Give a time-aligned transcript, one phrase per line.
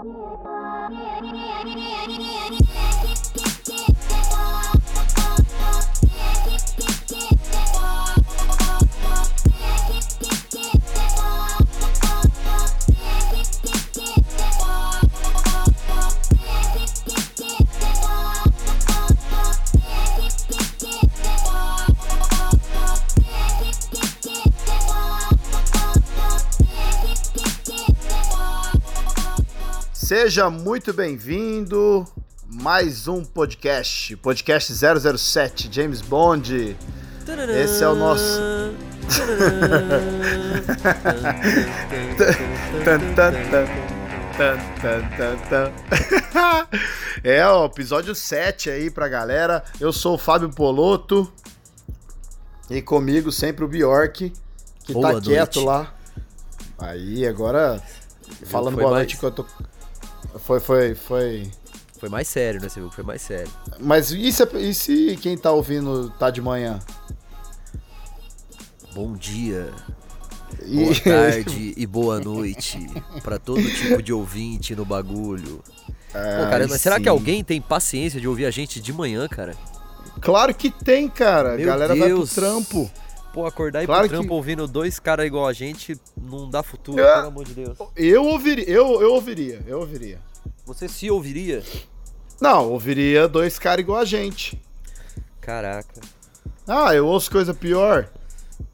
[0.00, 2.69] 아니 아니 아니 아니 아니 아니 아니
[30.22, 32.04] Seja muito bem-vindo.
[32.46, 36.76] Mais um podcast, podcast 007, James Bond.
[37.58, 38.38] Esse é o nosso.
[47.24, 49.64] é o episódio 7 aí pra galera.
[49.80, 51.32] Eu sou o Fábio Poloto.
[52.68, 54.34] E comigo sempre o Bjork,
[54.84, 55.66] que Boa tá quieto noite.
[55.66, 55.94] lá.
[56.78, 57.82] Aí, agora,
[58.44, 59.46] falando boa mais- noite enquanto.
[60.38, 61.50] Foi, foi, foi.
[61.98, 62.68] Foi mais sério, né?
[62.68, 63.50] Você viu que foi mais sério.
[63.78, 66.78] Mas e se, e se quem tá ouvindo tá de manhã?
[68.94, 69.70] Bom dia,
[70.62, 72.78] E- boa tarde e boa noite
[73.22, 75.62] pra todo tipo de ouvinte no bagulho.
[76.12, 79.54] Pô, cara, mas será que alguém tem paciência de ouvir a gente de manhã, cara?
[80.20, 81.56] Claro que tem, cara.
[81.56, 82.08] Meu galera Deus.
[82.08, 82.90] vai pro trampo.
[83.32, 86.50] Pô, acordar e ir Claro pro trampo que- ouvindo dois caras igual a gente não
[86.50, 87.14] dá futuro, É.
[87.16, 87.78] pelo amor de Deus.
[87.96, 90.18] Eu ouviria, eu, eu ouviria, eu ouviria.
[90.66, 91.62] Você se ouviria?
[92.40, 94.60] Não, ouviria dois caras igual a gente.
[95.40, 96.00] Caraca.
[96.66, 98.08] Ah, eu ouço coisa pior.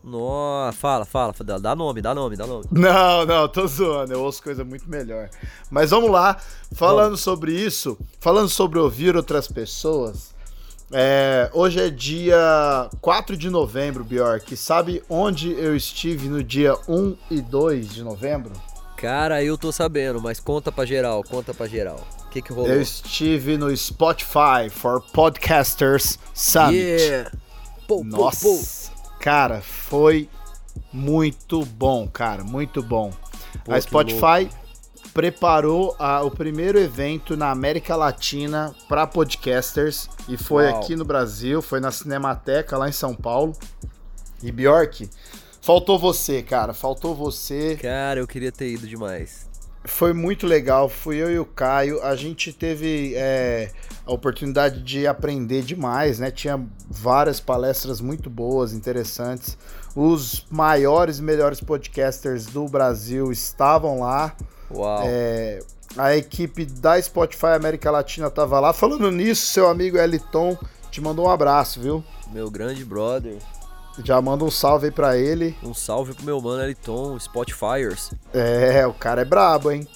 [0.03, 2.65] Nossa, fala, fala, dá, dá nome, dá nome, dá nome.
[2.70, 5.29] Não, não, tô zoando, eu ouço coisa muito melhor.
[5.70, 6.37] Mas vamos lá,
[6.73, 10.35] falando sobre isso, falando sobre ouvir outras pessoas.
[10.92, 14.56] É, hoje é dia 4 de novembro, Bjork.
[14.56, 18.53] Sabe onde eu estive no dia 1 e 2 de novembro?
[18.97, 22.07] Cara, eu tô sabendo, mas conta pra geral, conta pra geral.
[22.25, 22.70] O que que rolou?
[22.70, 26.77] Eu estive no Spotify for Podcasters Summit.
[26.77, 27.31] Yeah!
[27.87, 29.05] Pô, Nossa, pô.
[29.20, 30.29] cara, foi
[30.92, 33.13] muito bom, cara, muito bom.
[33.64, 34.48] Pô, a Spotify
[35.17, 40.77] preparou a- o primeiro evento na América Latina para podcasters e foi Uau.
[40.79, 43.55] aqui no Brasil, foi na Cinemateca lá em São Paulo.
[44.43, 45.09] E Bjork,
[45.63, 47.79] faltou você, cara, faltou você.
[47.81, 49.47] Cara, eu queria ter ido demais.
[49.87, 52.03] Foi muito legal, fui eu e o Caio.
[52.03, 53.71] A gente teve é,
[54.05, 56.31] a oportunidade de aprender demais, né?
[56.31, 59.57] Tinha várias palestras muito boas, interessantes.
[59.95, 64.37] Os maiores e melhores podcasters do Brasil estavam lá.
[64.71, 65.03] Uau.
[65.05, 65.61] É,
[65.97, 68.73] a equipe da Spotify América Latina tava lá.
[68.73, 70.57] Falando nisso, seu amigo Eliton
[70.91, 72.05] te mandou um abraço, viu?
[72.33, 73.37] Meu grande brother.
[74.05, 75.57] Já manda um salve aí pra ele.
[75.63, 78.11] Um salve pro meu mano Eliton, Spotifyers.
[78.35, 79.87] É, o cara é brabo, hein?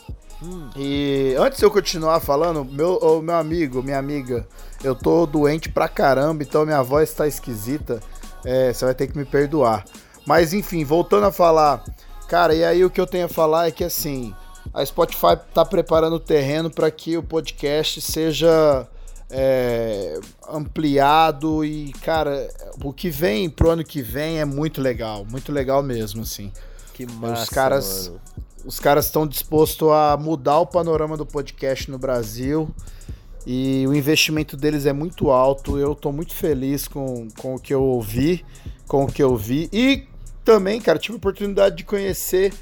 [0.42, 4.46] Hum, E antes de eu continuar falando, meu, ô, meu amigo, minha amiga,
[4.82, 8.00] eu tô doente pra caramba, então minha voz tá esquisita.
[8.42, 9.84] É, você vai ter que me perdoar.
[10.26, 11.84] Mas enfim, voltando a falar,
[12.26, 14.34] cara, e aí o que eu tenho a falar é que assim,
[14.72, 18.86] a Spotify tá preparando o terreno para que o podcast seja
[19.30, 22.48] é, ampliado e, cara,
[22.82, 26.52] o que vem pro ano que vem é muito legal, muito legal mesmo, assim.
[26.94, 28.20] que massa, caras- mano.
[28.62, 32.68] Os caras estão dispostos a mudar o panorama do podcast no Brasil
[33.46, 35.78] e o investimento deles é muito alto.
[35.78, 38.44] Eu tô muito feliz com, com o que eu ouvi,
[38.86, 39.70] com o que eu vi.
[39.72, 40.06] E
[40.44, 42.52] também, cara, tive a oportunidade de conhecer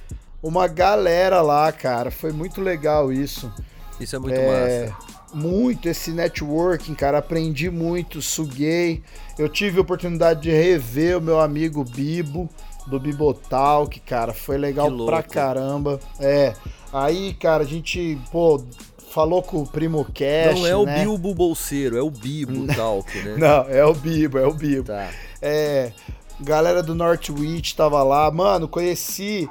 [0.43, 2.11] uma galera lá, cara.
[2.11, 3.53] Foi muito legal isso.
[4.01, 4.97] Isso é muito É, massa.
[5.35, 7.19] Muito esse networking, cara.
[7.19, 9.03] Aprendi muito, suguei.
[9.39, 12.49] Eu tive a oportunidade de rever o meu amigo Bibo,
[12.87, 14.33] do Bibotalk, cara.
[14.33, 16.01] Foi legal pra caramba.
[16.19, 16.55] É.
[16.93, 18.63] Aí, cara, a gente, pô,
[19.11, 20.59] falou com o Primo Cash.
[20.59, 21.01] Não é o né?
[21.03, 23.37] Bilbo Bolseiro, é o Bibo Talk, né?
[23.39, 24.85] Não, é o Bibo, é o Bibo.
[24.85, 25.11] Tá.
[25.43, 25.93] É,
[26.41, 28.31] galera do Northwich tava lá.
[28.31, 29.49] Mano, conheci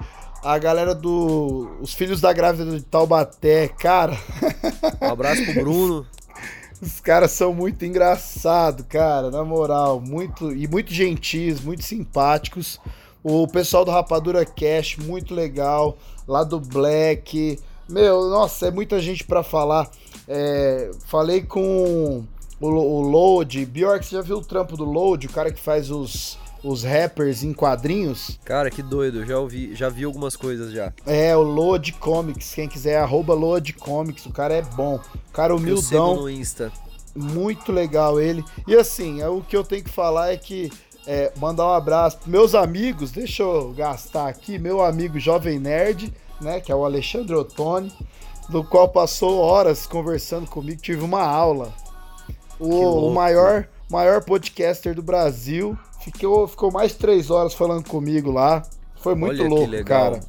[0.47, 1.69] a galera do.
[1.81, 4.17] Os filhos da grávida de Taubaté, cara.
[5.01, 6.07] Um abraço pro Bruno.
[6.81, 12.79] Os caras são muito engraçados, cara, na moral, muito e muito gentis, muito simpáticos.
[13.23, 15.97] O pessoal do Rapadura Cash, muito legal,
[16.27, 17.59] lá do Black.
[17.89, 19.89] Meu, nossa, é muita gente pra falar.
[20.27, 22.23] É, falei com
[22.61, 25.89] o, o Load, Bjork, você já viu o trampo do Load, o cara que faz
[25.89, 28.39] os, os rappers em quadrinhos?
[28.44, 30.92] Cara, que doido, já ouvi, já vi algumas coisas já.
[31.06, 35.00] É, o Load Comics, quem quiser, arroba Load Comics, o cara é bom.
[35.30, 36.15] O cara Eu humildão.
[36.15, 36.71] no Insta.
[37.15, 38.44] Muito legal ele.
[38.68, 40.71] E assim, é, o que eu tenho que falar é que
[41.07, 46.13] é, mandar um abraço pros meus amigos, deixa eu gastar aqui, meu amigo Jovem Nerd,
[46.42, 47.92] né, que é o Alexandre Ottoni,
[48.50, 51.74] do qual passou horas conversando comigo, tive uma aula.
[52.60, 58.31] O, o maior, maior podcaster do Brasil ficou, ficou mais de três horas falando comigo
[58.31, 58.63] lá.
[59.01, 60.19] Foi muito Olha louco, cara.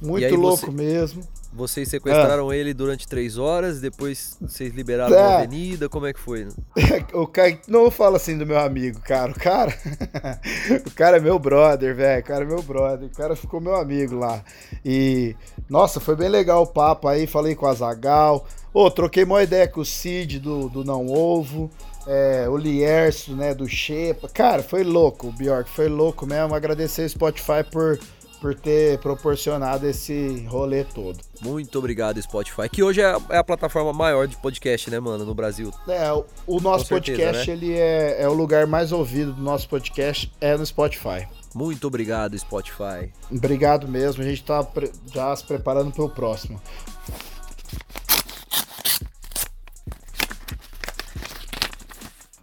[0.00, 1.22] Muito louco você- mesmo.
[1.52, 5.18] Vocês sequestraram ele durante três horas, depois vocês liberaram É.
[5.18, 6.46] na avenida, como é que foi?
[7.14, 9.32] O cara, não fala assim do meu amigo, cara.
[9.32, 9.72] O cara,
[10.86, 12.20] o cara é meu brother, velho.
[12.20, 13.08] O cara é meu brother.
[13.08, 14.42] O cara ficou meu amigo lá.
[14.84, 15.34] E,
[15.66, 17.26] nossa, foi bem legal o papo aí.
[17.26, 18.46] Falei com a Zagal.
[18.74, 21.70] Ô, troquei uma ideia com o Cid do, do Não Ovo.
[22.06, 24.28] É, o Lierso, né, do Shepa.
[24.28, 25.68] Cara, foi louco, o Bjork.
[25.68, 26.54] Foi louco mesmo.
[26.54, 27.98] Agradecer o Spotify por,
[28.40, 31.18] por ter proporcionado esse rolê todo.
[31.42, 35.24] Muito obrigado, Spotify, que hoje é a, é a plataforma maior de podcast, né, mano,
[35.24, 35.72] no Brasil.
[35.88, 37.56] É, o, o nosso certeza, podcast, né?
[37.56, 41.26] ele é, é o lugar mais ouvido do nosso podcast, é no Spotify.
[41.54, 43.10] Muito obrigado, Spotify.
[43.30, 44.66] Obrigado mesmo, a gente tá
[45.12, 46.60] já se preparando pro próximo.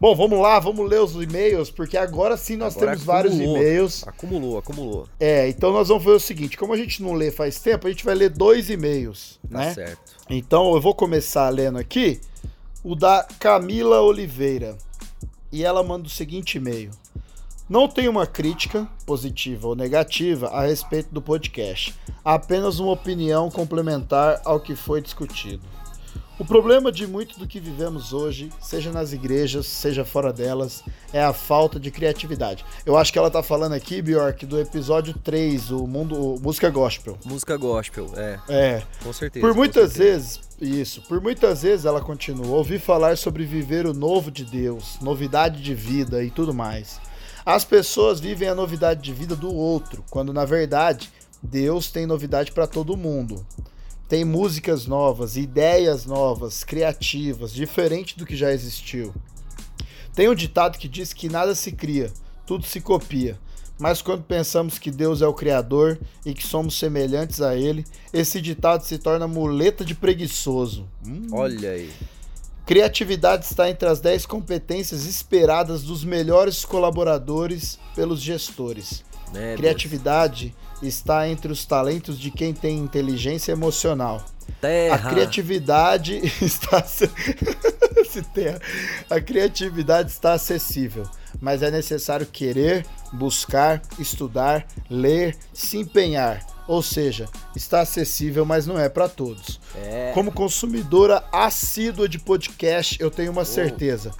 [0.03, 3.57] Bom, vamos lá, vamos ler os e-mails, porque agora sim nós Agora temos vários acumulou.
[3.57, 4.05] e-mails.
[4.05, 5.07] Acumulou, acumulou.
[5.17, 7.89] É, então nós vamos ver o seguinte, como a gente não lê faz tempo, a
[7.89, 9.73] gente vai ler dois e-mails, Tá né?
[9.73, 10.01] certo.
[10.29, 12.19] Então eu vou começar lendo aqui
[12.83, 14.77] o da Camila Oliveira.
[15.49, 16.91] E ela manda o seguinte e-mail:
[17.69, 21.95] Não tenho uma crítica, positiva ou negativa, a respeito do podcast,
[22.25, 25.63] apenas uma opinião complementar ao que foi discutido.
[26.39, 30.83] O problema de muito do que vivemos hoje, seja nas igrejas, seja fora delas,
[31.13, 32.65] é a falta de criatividade.
[32.85, 36.69] Eu acho que ela tá falando aqui, Bjork, do episódio 3, o mundo o música
[36.71, 37.17] gospel.
[37.23, 39.45] Música gospel, é, É, com certeza.
[39.45, 40.03] por muitas certeza.
[40.03, 44.97] vezes, isso, por muitas vezes ela continua, ouvi falar sobre viver o novo de Deus,
[45.01, 46.99] novidade de vida e tudo mais.
[47.45, 51.11] As pessoas vivem a novidade de vida do outro, quando na verdade
[51.41, 53.45] Deus tem novidade para todo mundo.
[54.07, 59.13] Tem músicas novas, ideias novas, criativas, diferente do que já existiu.
[60.13, 62.11] Tem um ditado que diz que nada se cria,
[62.45, 63.39] tudo se copia.
[63.79, 67.83] Mas quando pensamos que Deus é o Criador e que somos semelhantes a Ele,
[68.13, 70.87] esse ditado se torna muleta de preguiçoso.
[71.05, 71.27] Hum.
[71.31, 71.91] Olha aí.
[72.65, 79.03] Criatividade está entre as 10 competências esperadas dos melhores colaboradores pelos gestores.
[79.33, 80.55] Né, Criatividade
[80.87, 84.23] está entre os talentos de quem tem inteligência emocional.
[84.59, 84.95] Terra.
[84.95, 86.83] A criatividade está.
[89.09, 91.07] A criatividade está acessível,
[91.41, 96.45] mas é necessário querer, buscar, estudar, ler, se empenhar.
[96.67, 99.59] Ou seja, está acessível, mas não é para todos.
[99.75, 100.11] É.
[100.13, 104.11] Como consumidora assídua de podcast, eu tenho uma certeza.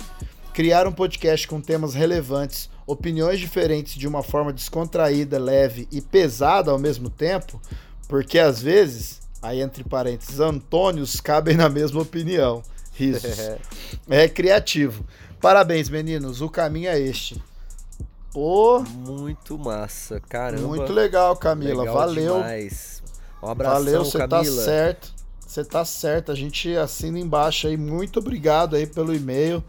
[0.54, 6.71] Criar um podcast com temas relevantes, opiniões diferentes de uma forma descontraída, leve e pesada
[6.71, 7.62] ao mesmo tempo,
[8.07, 12.62] porque às vezes, aí entre parênteses, Antônios cabem na mesma opinião.
[12.94, 13.39] Risos.
[14.09, 15.03] é criativo.
[15.41, 17.41] Parabéns, meninos, o caminho é este.
[18.31, 20.68] Pô, Muito massa, caramba.
[20.68, 21.81] muito legal, Camila.
[21.83, 22.38] Legal Valeu.
[22.38, 23.03] demais.
[23.44, 25.13] Um abração, Valeu, você tá certo.
[25.45, 26.31] Você tá certo.
[26.31, 27.77] A gente assina embaixo aí.
[27.77, 29.63] Muito obrigado aí pelo e-mail.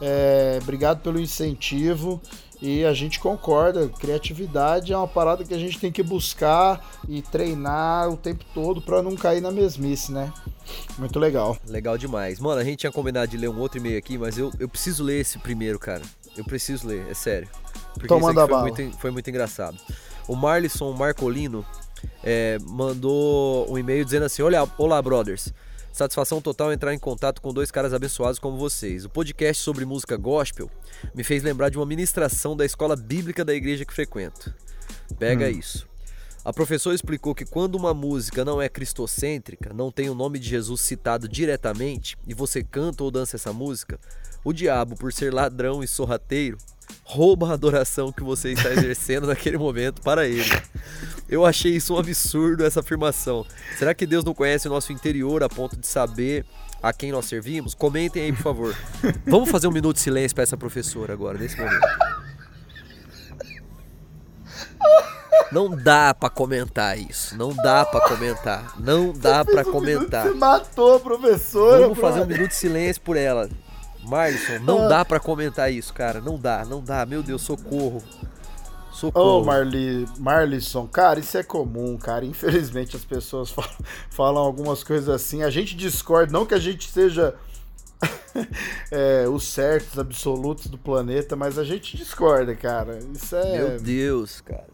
[0.00, 2.18] É, obrigado pelo incentivo.
[2.60, 3.88] E a gente concorda.
[3.88, 8.80] Criatividade é uma parada que a gente tem que buscar e treinar o tempo todo
[8.82, 10.32] pra não cair na mesmice, né?
[10.98, 11.56] Muito legal.
[11.66, 12.40] Legal demais.
[12.40, 15.04] Mano, a gente tinha combinado de ler um outro e-mail aqui, mas eu, eu preciso
[15.04, 16.02] ler esse primeiro, cara.
[16.36, 17.48] Eu preciso ler, é sério.
[17.94, 18.62] Porque Então isso aqui manda foi bala.
[18.68, 19.78] muito, foi muito engraçado.
[20.26, 21.64] O Marlisson Marcolino
[22.22, 25.52] é, mandou um e-mail dizendo assim: Olha, olá, brothers.
[25.92, 29.04] Satisfação total entrar em contato com dois caras abençoados como vocês.
[29.04, 30.70] O podcast sobre música gospel
[31.14, 34.54] me fez lembrar de uma ministração da escola bíblica da igreja que frequento.
[35.18, 35.88] Pega isso.
[36.44, 40.48] A professora explicou que quando uma música não é cristocêntrica, não tem o nome de
[40.48, 43.98] Jesus citado diretamente, e você canta ou dança essa música,
[44.44, 46.56] o diabo, por ser ladrão e sorrateiro,
[47.04, 50.50] rouba a adoração que você está exercendo naquele momento para ele.
[51.28, 53.44] Eu achei isso um absurdo, essa afirmação.
[53.76, 56.46] Será que Deus não conhece o nosso interior a ponto de saber
[56.82, 57.74] a quem nós servimos?
[57.74, 58.76] Comentem aí, por favor.
[59.26, 61.86] Vamos fazer um minuto de silêncio para essa professora agora, nesse momento.
[65.52, 67.36] Não dá pra comentar isso.
[67.36, 68.74] Não dá pra comentar.
[68.78, 70.26] Não dá pra comentar.
[70.26, 71.82] Você matou a professora.
[71.82, 73.48] Vamos fazer um minuto de silêncio por ela.
[74.04, 76.20] Marlison, não dá pra comentar isso, cara.
[76.20, 77.04] Não dá, não dá.
[77.04, 78.02] Meu Deus, socorro.
[78.98, 79.44] Ô, Socorro.
[79.44, 82.24] Marli, Marlisson, cara, isso é comum, cara.
[82.24, 83.76] Infelizmente as pessoas falam,
[84.10, 85.42] falam algumas coisas assim.
[85.42, 87.34] A gente discorda, não que a gente seja
[88.90, 92.98] é, os certos absolutos do planeta, mas a gente discorda, cara.
[93.14, 93.58] Isso é.
[93.58, 94.66] Meu Deus, cara.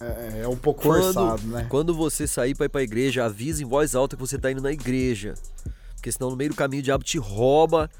[0.00, 1.66] É, é um pouco Quando, forçado, né?
[1.68, 4.62] quando você sair pra ir pra igreja, avisa em voz alta que você tá indo
[4.62, 5.34] na igreja.
[5.94, 7.90] Porque senão no meio do caminho o diabo te rouba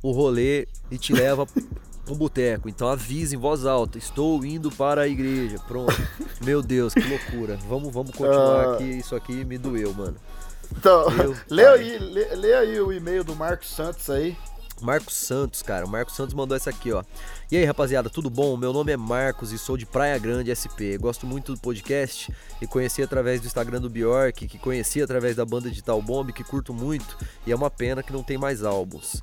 [0.00, 1.46] o rolê e te leva
[2.04, 2.68] pro boteco.
[2.68, 5.58] Então avisa em voz alta, estou indo para a igreja.
[5.66, 5.92] Pronto.
[6.44, 7.58] Meu Deus, que loucura.
[7.68, 8.76] Vamos, vamos continuar Ah.
[8.76, 10.16] que isso aqui me doeu, mano.
[10.76, 11.06] Então,
[11.48, 14.36] lê aí, lê, lê aí o e-mail do Marcos Santos aí.
[14.80, 15.86] Marcos Santos, cara.
[15.86, 17.02] O Marcos Santos mandou essa aqui, ó.
[17.50, 18.56] E aí, rapaziada, tudo bom?
[18.56, 20.98] Meu nome é Marcos e sou de Praia Grande, SP.
[20.98, 25.44] Gosto muito do podcast e conheci através do Instagram do Bjork, que conheci através da
[25.44, 28.64] banda de Tal Bomb, que curto muito e é uma pena que não tem mais
[28.64, 29.22] álbuns.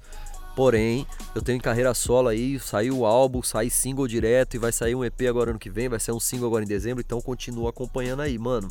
[0.56, 4.96] Porém, eu tenho carreira solo aí, saiu o álbum, sai single direto e vai sair
[4.96, 7.70] um EP agora ano que vem, vai sair um single agora em dezembro, então continua
[7.70, 8.68] acompanhando aí, mano.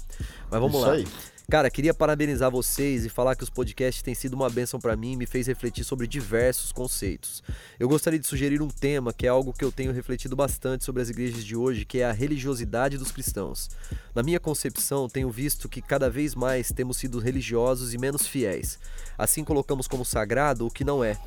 [0.50, 0.92] Mas vamos Isso lá.
[0.92, 1.06] aí.
[1.50, 5.14] Cara, queria parabenizar vocês e falar que os podcasts têm sido uma bênção pra mim
[5.14, 7.42] e me fez refletir sobre diversos conceitos.
[7.76, 11.02] Eu gostaria de sugerir um tema que é algo que eu tenho refletido bastante sobre
[11.02, 13.68] as igrejas de hoje, que é a religiosidade dos cristãos.
[14.14, 18.78] Na minha concepção, tenho visto que cada vez mais temos sido religiosos e menos fiéis.
[19.18, 21.18] Assim colocamos como sagrado o que não é.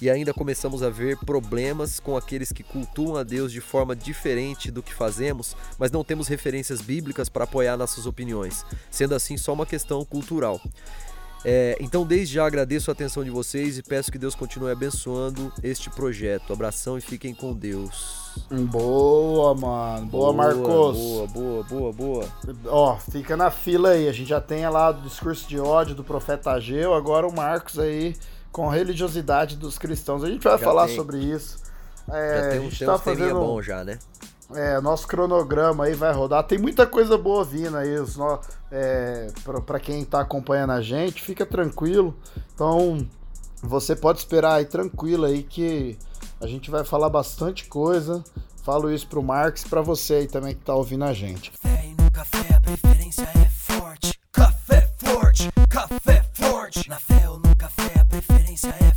[0.00, 4.70] E ainda começamos a ver problemas com aqueles que cultuam a Deus de forma diferente
[4.70, 9.52] do que fazemos, mas não temos referências bíblicas para apoiar nossas opiniões, sendo assim só
[9.52, 10.60] uma questão cultural.
[11.48, 15.52] É, então, desde já agradeço a atenção de vocês e peço que Deus continue abençoando
[15.62, 16.52] este projeto.
[16.52, 18.42] Abração e fiquem com Deus.
[18.50, 20.06] Boa, mano.
[20.06, 20.64] Boa, Marcos.
[20.64, 22.28] Boa, boa, boa, boa.
[22.66, 24.08] Ó, fica na fila aí.
[24.08, 27.78] A gente já tem lá o discurso de ódio do profeta Ageu, agora o Marcos
[27.78, 28.16] aí
[28.56, 30.24] com a religiosidade dos cristãos.
[30.24, 30.96] A gente vai Já falar tem.
[30.96, 31.58] sobre isso.
[32.10, 33.34] É, já tem um, tá fazendo.
[33.34, 33.98] bom já, né?
[34.54, 36.42] É, nosso cronograma aí vai rodar.
[36.42, 37.98] Tem muita coisa boa vindo aí.
[37.98, 38.40] Os no...
[38.72, 42.16] é, pra, pra quem tá acompanhando a gente, fica tranquilo.
[42.54, 43.06] Então,
[43.62, 45.98] você pode esperar aí tranquilo aí que
[46.40, 48.24] a gente vai falar bastante coisa.
[48.62, 51.50] Falo isso pro Marcos e pra você aí também que tá ouvindo a gente.
[51.50, 54.18] Café e no café a preferência é forte.
[54.32, 56.88] Café forte, café forte.
[56.88, 57.25] Na fé
[58.56, 58.95] preferência é forte.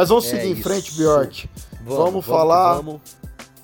[0.00, 0.62] Mas vamos É seguir em isso.
[0.62, 1.50] frente, Bjork.
[1.84, 3.02] Vamos, que falar vamos.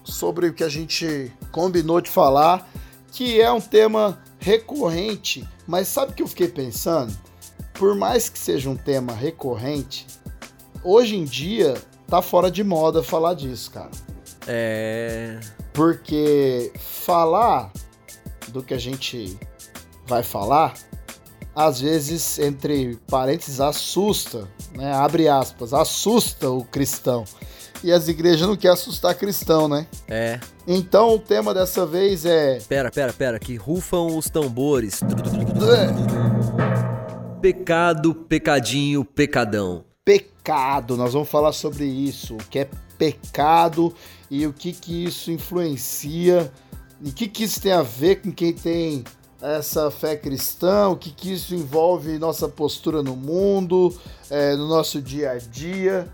[0.04, 2.68] sobre o que a gente combinou de falar,
[3.10, 7.10] que é um tema recorrente, mas sabe o que eu fiquei pensando?
[7.72, 10.06] Por mais que seja um tema recorrente,
[10.84, 11.72] hoje em dia
[12.06, 13.90] tá fora de moda falar disso, cara.
[14.46, 15.40] É.
[15.72, 17.72] Porque falar
[18.48, 19.38] do que a gente
[20.06, 20.74] vai falar,
[21.56, 24.92] às vezes, entre parênteses, assusta, né?
[24.92, 27.24] Abre aspas, assusta o cristão.
[27.82, 29.86] E as igrejas não querem assustar cristão, né?
[30.06, 30.38] É.
[30.66, 32.58] Então o tema dessa vez é.
[32.68, 35.00] Pera, pera, pera, que rufam os tambores.
[35.02, 35.06] é,
[37.40, 39.82] Pecado, pecadinho, pecadão.
[40.04, 40.94] Pecado.
[40.96, 42.34] Nós vamos falar sobre isso.
[42.34, 43.94] O que é pecado
[44.30, 46.52] e o que, que isso influencia.
[47.00, 49.04] E o que, que isso tem a ver com quem tem
[49.40, 53.94] essa fé cristã, o que, que isso envolve nossa postura no mundo,
[54.30, 56.08] é, no nosso dia a dia.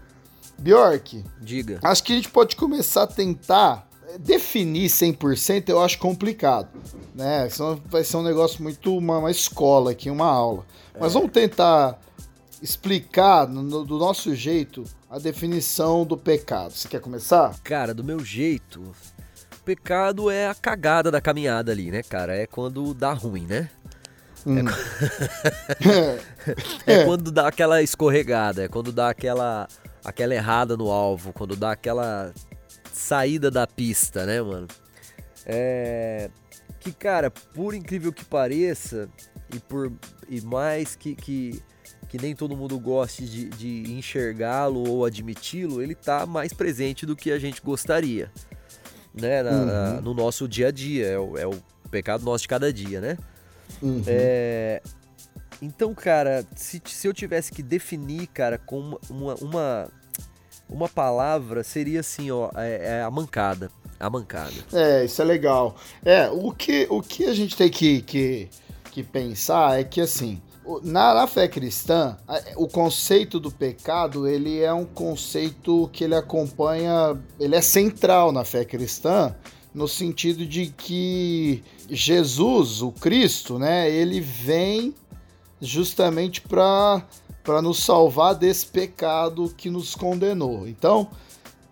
[0.58, 1.80] Bjork, Diga.
[1.82, 3.88] acho que a gente pode começar a tentar
[4.20, 6.68] definir 100%, eu acho complicado,
[7.14, 7.48] né?
[7.48, 10.64] Senão vai ser um negócio muito uma, uma escola aqui, uma aula.
[11.00, 11.98] Mas vamos tentar
[12.60, 16.72] explicar no- no- do nosso jeito a definição do pecado.
[16.72, 17.58] Você quer começar?
[17.64, 18.82] Cara, do meu jeito,
[19.64, 22.36] pecado é a cagada da caminhada ali, né, cara?
[22.36, 23.68] É quando dá ruim, né?
[24.46, 24.64] Hum.
[26.86, 27.04] É, É.
[27.04, 29.68] quando dá aquela escorregada, é quando dá aquela
[30.04, 32.32] aquela errada no alvo, quando dá aquela
[32.92, 34.66] saída da pista, né, mano?
[35.46, 36.28] É
[36.80, 39.08] que cara, por incrível que pareça
[39.54, 39.92] e por
[40.28, 41.62] e mais que que,
[42.08, 47.14] que nem todo mundo goste de, de enxergá-lo ou admiti-lo, ele tá mais presente do
[47.14, 48.32] que a gente gostaria,
[49.14, 51.54] né, na- na- no nosso dia a dia, é o, é o
[51.90, 53.18] pecado nosso de cada dia, né?
[53.80, 54.02] Uhum.
[54.06, 54.80] É,
[55.60, 59.88] então, cara, se, se eu tivesse que definir, cara, com uma, uma,
[60.68, 63.70] uma, palavra, seria assim, ó, é, é a mancada.
[64.00, 64.52] A mancada.
[64.72, 65.76] É, isso é legal.
[66.04, 68.48] É, o que, o que a gente tem que, que,
[68.90, 70.42] que pensar é que, assim,
[70.82, 72.16] na, na fé cristã,
[72.56, 78.44] o conceito do pecado, ele é um conceito que ele acompanha, ele é central na
[78.44, 79.34] fé cristã,
[79.74, 84.94] no sentido de que Jesus, o Cristo, né, ele vem
[85.60, 87.02] justamente para
[87.42, 90.68] para nos salvar desse pecado que nos condenou.
[90.68, 91.08] Então,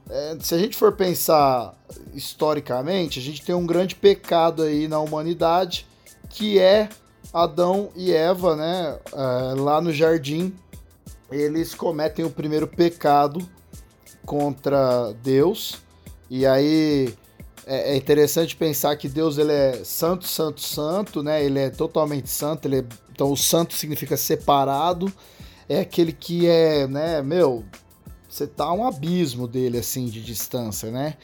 [0.08, 1.74] é, se a gente for pensar
[2.12, 5.86] historicamente, a gente tem um grande pecado aí na humanidade,
[6.28, 6.88] que é
[7.32, 8.98] Adão e Eva, né?
[9.12, 10.54] é, lá no jardim,
[11.30, 13.40] eles cometem o primeiro pecado
[14.24, 15.76] contra Deus.
[16.28, 17.14] E aí
[17.66, 21.44] é, é interessante pensar que Deus ele é santo, santo, santo, né?
[21.44, 22.66] Ele é totalmente santo.
[22.66, 25.12] Ele é- então o santo significa separado.
[25.68, 27.22] É aquele que é, né?
[27.22, 27.64] Meu,
[28.28, 31.16] você tá um abismo dele assim de distância, né?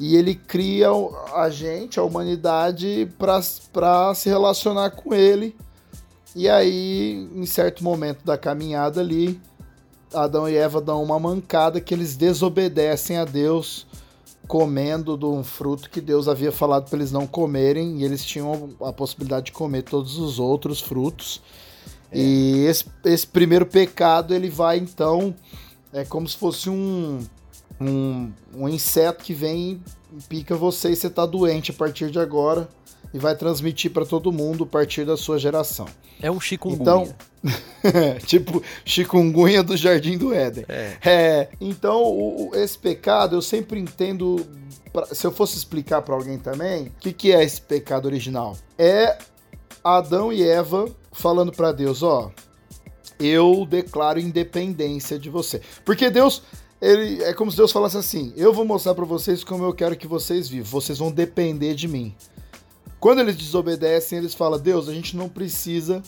[0.00, 0.88] E ele cria
[1.34, 5.54] a gente, a humanidade, para se relacionar com ele.
[6.34, 9.38] E aí, em certo momento da caminhada ali,
[10.14, 13.86] Adão e Eva dão uma mancada que eles desobedecem a Deus,
[14.48, 18.70] comendo de um fruto que Deus havia falado para eles não comerem, e eles tinham
[18.80, 21.42] a possibilidade de comer todos os outros frutos.
[22.10, 25.34] E esse, esse primeiro pecado, ele vai então,
[25.92, 27.20] é como se fosse um,
[27.80, 29.80] um, um inseto que vem
[30.16, 32.68] e pica você e você tá doente a partir de agora
[33.12, 35.86] e vai transmitir para todo mundo a partir da sua geração.
[36.22, 36.80] É um chikungunya.
[36.82, 37.14] Então,
[38.26, 40.64] tipo chikungunya do Jardim do Éden.
[40.68, 40.96] É.
[41.04, 44.46] É, então, o- o- esse pecado eu sempre entendo.
[44.92, 48.56] pra- se eu fosse explicar para alguém também, o que, que é esse pecado original?
[48.78, 49.16] É
[49.82, 52.30] Adão e Eva falando para Deus: ó,
[53.18, 55.60] eu declaro independência de você.
[55.84, 56.42] Porque Deus.
[56.80, 59.96] Ele, é como se Deus falasse assim: Eu vou mostrar para vocês como eu quero
[59.96, 60.70] que vocês vivam.
[60.70, 62.14] Vocês vão depender de mim.
[62.98, 66.02] Quando eles desobedecem, eles falam: Deus, a gente não precisa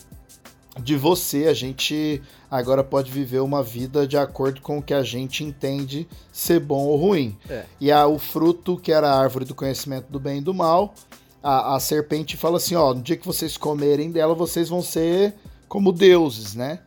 [0.81, 5.03] de você, a gente agora pode viver uma vida de acordo com o que a
[5.03, 7.37] gente entende ser bom ou ruim.
[7.49, 7.65] É.
[7.79, 10.95] E a, o fruto, que era a árvore do conhecimento do bem e do mal,
[11.43, 15.35] a, a serpente fala assim: ó, no dia que vocês comerem dela, vocês vão ser
[15.69, 16.81] como deuses, né?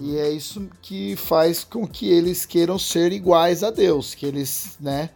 [0.00, 4.76] E é isso que faz com que eles queiram ser iguais a Deus, que eles,
[4.80, 5.10] né?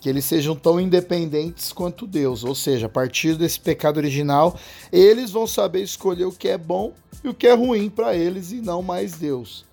[0.00, 2.42] Que eles sejam tão independentes quanto Deus.
[2.42, 4.58] Ou seja, a partir desse pecado original,
[4.90, 8.50] eles vão saber escolher o que é bom e o que é ruim para eles
[8.52, 9.64] e não mais Deus.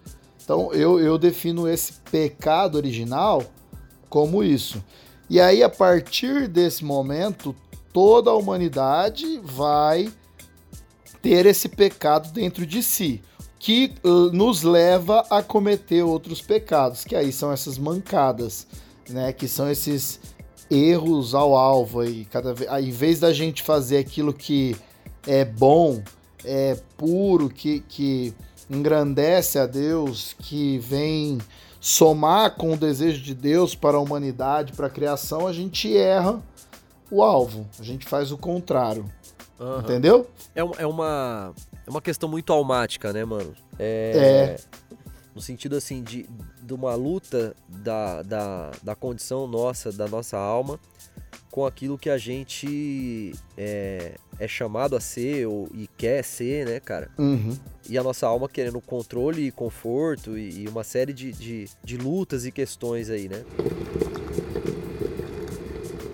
[0.43, 3.43] Então eu, eu defino esse pecado original
[4.09, 4.83] como isso.
[5.29, 7.53] E aí, a partir desse momento,
[7.91, 10.09] toda a humanidade vai
[11.21, 13.21] ter esse pecado dentro de si,
[13.67, 18.65] que uh, nos leva a cometer outros pecados, que aí são essas mancadas,
[19.09, 19.33] né?
[19.33, 20.21] Que são esses
[20.71, 24.73] erros ao alvo aí, cada vez, em vez da gente fazer aquilo que
[25.27, 26.01] é bom,
[26.45, 28.33] é puro, que, que
[28.69, 31.37] engrandece a Deus, que vem
[31.81, 36.41] somar com o desejo de Deus para a humanidade, para a criação, a gente erra
[37.11, 39.03] o alvo, a gente faz o contrário,
[39.59, 39.81] Aham.
[39.81, 40.25] entendeu?
[40.55, 41.53] É, é uma,
[41.87, 43.55] é uma questão muito almática, né, mano?
[43.79, 44.57] É.
[45.33, 46.27] No sentido, assim, de,
[46.61, 50.77] de uma luta da, da, da condição nossa, da nossa alma,
[51.49, 56.79] com aquilo que a gente é, é chamado a ser ou, e quer ser, né,
[56.81, 57.09] cara?
[57.17, 57.57] Uhum.
[57.87, 61.97] E a nossa alma querendo controle e conforto e, e uma série de, de, de
[61.97, 63.45] lutas e questões aí, né?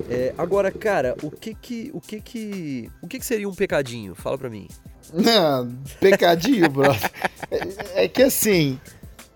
[0.08, 4.14] É, agora, cara, o que que, o que que, o que que seria um pecadinho?
[4.14, 4.68] Fala pra mim.
[5.12, 7.12] Não, pecadinho, brother.
[7.52, 8.80] É, é que assim,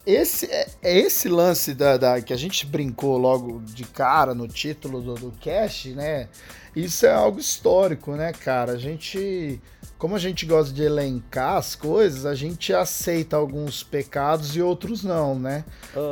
[0.06, 4.48] esse, é, é esse lance da, da- que a gente brincou logo de cara no
[4.48, 6.28] título do, do cast, né?
[6.76, 8.74] Isso é algo histórico, né, cara?
[8.74, 9.60] A gente,
[9.98, 15.04] como a gente gosta de elencar as coisas, a gente aceita alguns pecados e outros
[15.04, 15.66] não, né?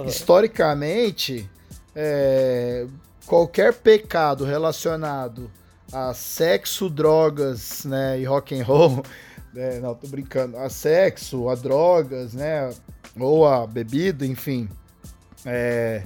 [0.07, 1.47] Historicamente,
[1.95, 2.87] é,
[3.27, 5.51] qualquer pecado relacionado
[5.93, 9.03] a sexo, drogas, né, e rock and roll,
[9.55, 12.69] né, não, tô brincando, a sexo, a drogas, né,
[13.19, 14.69] ou a bebida, enfim,
[15.45, 16.03] é,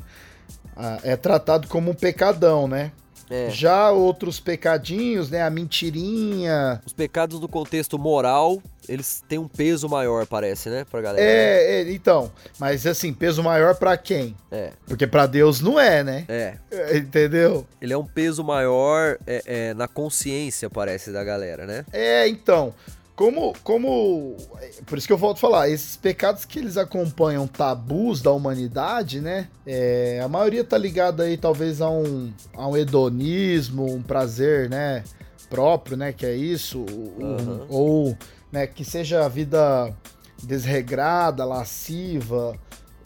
[0.75, 2.91] a- é tratado como um pecadão, né?
[3.31, 9.47] É, Já outros pecadinhos, né, a mentirinha, os pecados no contexto moral, eles têm um
[9.47, 11.23] peso maior, parece, né, pra galera.
[11.23, 14.35] é, é, então, mas assim, peso maior pra quem?
[14.51, 16.25] É, Porque pra Deus não é, né?
[16.27, 16.55] é.
[16.71, 17.67] É, Entendeu?
[17.79, 21.85] Ele é um peso maior é, é, na consciência, parece, da galera, né?
[21.93, 22.73] É, então,
[23.19, 24.38] como, como,
[24.86, 29.19] por isso que eu volto a falar, esses pecados que eles acompanham tabus da humanidade,
[29.19, 29.49] né?
[29.65, 35.03] é, a maioria tá ligada aí talvez a um, a um hedonismo, um prazer, né?
[35.49, 36.13] Próprio, né?
[36.13, 36.79] Que é isso,
[37.19, 37.65] um- Aham.
[37.67, 38.17] ou,
[38.53, 38.65] né?
[38.65, 39.93] Que seja a vida
[40.41, 42.58] desregrada, lasciva.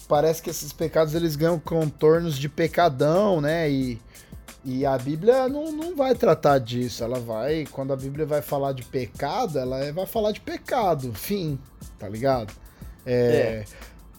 [0.08, 3.68] Parece que esses pecados eles ganham contornos de pecadão, né?
[3.68, 4.00] E,
[4.66, 7.04] e a Bíblia não, não vai tratar disso.
[7.04, 11.60] Ela vai, quando a Bíblia vai falar de pecado, ela vai falar de pecado, fim,
[12.00, 12.54] tá ligado?
[13.06, 13.66] É,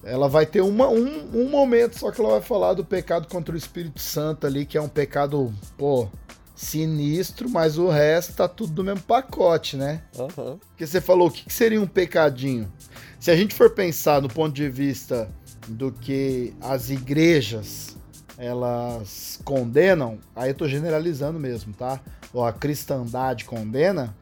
[0.03, 3.55] Ela vai ter uma, um, um momento só que ela vai falar do pecado contra
[3.55, 6.09] o Espírito Santo ali, que é um pecado, pô,
[6.55, 10.03] sinistro, mas o resto tá tudo do mesmo pacote, né?
[10.19, 10.59] Aham.
[10.69, 12.71] Porque você falou, o que, que seria um pecadinho?
[13.19, 15.31] Se a gente for pensar no ponto de vista
[15.67, 17.94] do que as igrejas
[18.39, 22.01] elas condenam, aí eu tô generalizando mesmo, tá?
[22.33, 24.15] Ou a cristandade condena,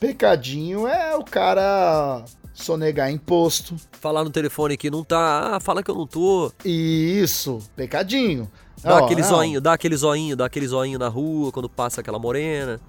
[0.00, 3.76] pecadinho é o cara sonegar imposto.
[3.92, 6.52] Falar no telefone que não tá, ah, fala que eu não tô.
[6.64, 8.50] E isso, pecadinho.
[8.82, 12.00] Dá Ó, aquele não, zoinho, dá aquele zoinho, dá aquele zoinho na rua quando passa
[12.00, 12.80] aquela morena.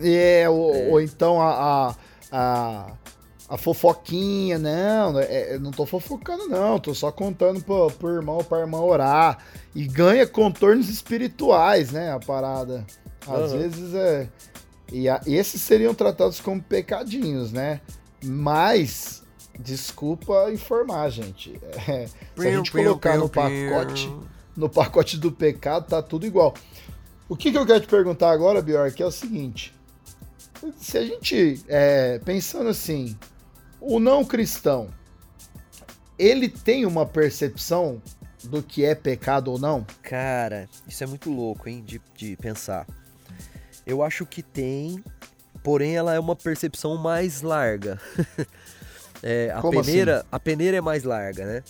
[0.00, 1.94] É, ou, ou então a, a,
[2.30, 2.92] a,
[3.50, 8.36] a fofoquinha, não, é, eu não tô fofocando não, tô só contando pro, pro irmão
[8.36, 9.38] ou pra irmã orar.
[9.74, 12.86] E ganha contornos espirituais, né, a parada.
[13.26, 13.58] Às Aham.
[13.58, 14.28] vezes é...
[14.92, 17.80] E a- esses seriam tratados como pecadinhos, né?
[18.24, 19.22] Mas,
[19.58, 21.60] desculpa informar, gente.
[21.88, 22.06] É,
[22.42, 24.16] se a gente colocar no pacote
[24.56, 26.54] no pacote do pecado, tá tudo igual.
[27.28, 29.74] O que, que eu quero te perguntar agora, Bjork, é o seguinte:
[30.76, 33.16] se a gente, é, pensando assim,
[33.80, 34.88] o não cristão,
[36.18, 38.00] ele tem uma percepção
[38.44, 39.86] do que é pecado ou não?
[40.02, 42.86] Cara, isso é muito louco, hein, de, de pensar.
[43.86, 45.02] Eu acho que tem,
[45.62, 48.00] porém ela é uma percepção mais larga.
[49.22, 49.90] É, a, Como assim?
[49.90, 51.62] peneira, a peneira é mais larga, né?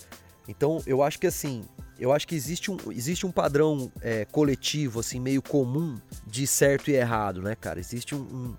[0.46, 1.64] Então, eu acho que assim,
[1.98, 6.90] eu acho que existe um, existe um padrão é, coletivo, assim, meio comum de certo
[6.90, 7.80] e errado, né, cara?
[7.80, 8.56] Existe um, um,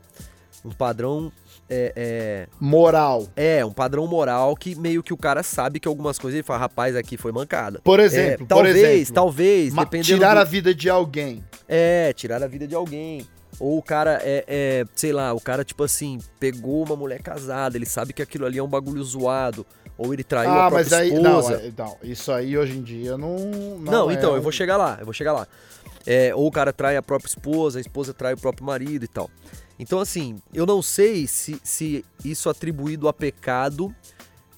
[0.66, 1.32] um padrão
[1.72, 3.28] é, é, Moral.
[3.36, 6.60] é, um padrão moral que meio que o cara sabe que algumas coisas ele fala,
[6.60, 7.80] rapaz, aqui foi mancada.
[7.84, 11.44] Por É, exemplo, talvez, por exemplo, talvez, dependendo tirar do- a vida de alguém.
[11.68, 13.26] É, tirar a vida de alguém.
[13.60, 17.78] Ou o cara é, é, sei lá, o cara, tipo assim, pegou uma mulher casada,
[17.78, 19.66] ele sabe que aquilo ali é um bagulho zoado.
[19.98, 21.12] Ou ele traiu a ah, própria mas aí.
[21.14, 21.62] Não, esposa.
[21.64, 23.36] é- não, isso aí hoje em dia não.
[23.38, 25.48] Não, Não, é então, eu vou chegar lá, eu vou chegar lá.
[26.08, 29.08] É, ou o cara trai a própria esposa, a esposa trai o próprio marido e
[29.08, 29.30] tal.
[29.82, 33.94] Então, assim, eu não sei se, se isso é atribuído a pecado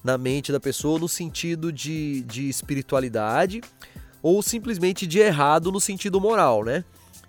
[0.04, 3.62] na mente da pessoa no sentido de, de espiritualidade
[4.22, 6.84] ou simplesmente de errado no sentido moral, né?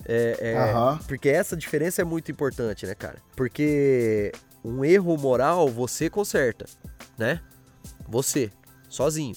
[0.05, 0.99] É, é, Aham.
[1.07, 3.19] Porque essa diferença é muito importante, né, cara?
[3.33, 6.65] Porque um erro moral você conserta,
[7.17, 7.39] né?
[8.09, 8.51] Você,
[8.89, 9.35] sozinho.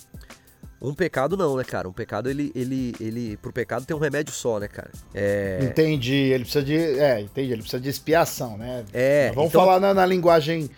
[0.80, 1.88] Um pecado não, né, cara?
[1.88, 4.90] Um pecado, ele, ele, ele, pro pecado tem um remédio só, né, cara?
[5.12, 6.76] É, Entendi, ele precisa de.
[6.76, 8.84] É, entendi, ele precisa de expiação, né?
[8.92, 10.70] é Vamos então- falar na, na linguagem.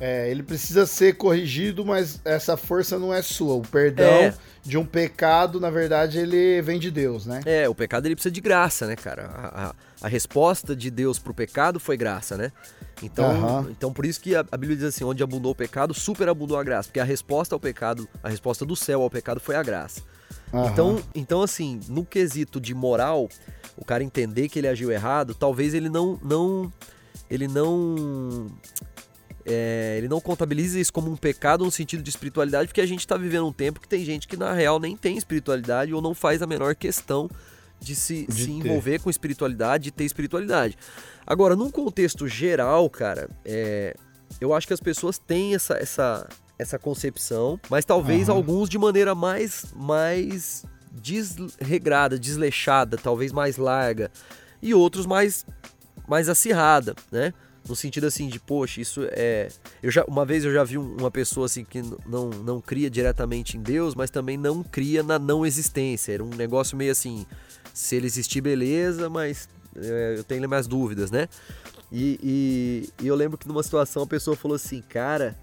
[0.00, 3.54] É, ele precisa ser corrigido, mas essa força não é sua.
[3.54, 4.34] O perdão É.
[4.64, 7.40] de um pecado, na verdade, ele vem de Deus, né?
[7.44, 9.26] É, o pecado ele precisa de graça, né, cara?
[9.34, 12.52] A, a- a resposta de Deus pro pecado foi graça, né?
[13.02, 16.56] Então, então por isso que a, a Bíblia diz assim, onde abundou o pecado, superabundou
[16.56, 19.62] a graça, porque a resposta ao pecado, a resposta do céu ao pecado foi a
[19.62, 20.00] graça.
[20.72, 23.28] Então, então assim, no quesito de moral,
[23.76, 26.72] o cara entender que ele agiu errado, talvez ele não não
[27.30, 28.46] ele não
[29.48, 33.06] é, ele não contabiliza isso como um pecado no sentido de espiritualidade, porque a gente
[33.06, 36.14] tá vivendo um tempo que tem gente que na real nem tem espiritualidade ou não
[36.14, 37.30] faz a menor questão
[37.80, 40.76] de se, De se envolver com espiritualidade, de ter espiritualidade.
[41.26, 43.94] Agora, num contexto geral, cara, é,
[44.40, 48.38] eu acho que as pessoas têm essa, essa, essa concepção, mas talvez Aham.
[48.38, 54.10] alguns de maneira mais, mais desregrada, desleixada, talvez mais larga,
[54.60, 55.46] e outros mais,
[56.06, 57.32] mais acirrada, né?
[57.68, 59.48] No sentido assim de, poxa, isso é.
[59.82, 62.88] Eu já, uma vez eu já vi um- uma pessoa assim que não, não cria
[62.90, 66.12] diretamente em Deus, mas também não cria na não existência.
[66.12, 67.26] Era um negócio meio assim,
[67.74, 71.28] se ele existir, beleza, mas é, eu tenho minhas dúvidas, né?
[71.92, 75.36] E, e- e eu lembro que numa situação a pessoa falou assim, cara,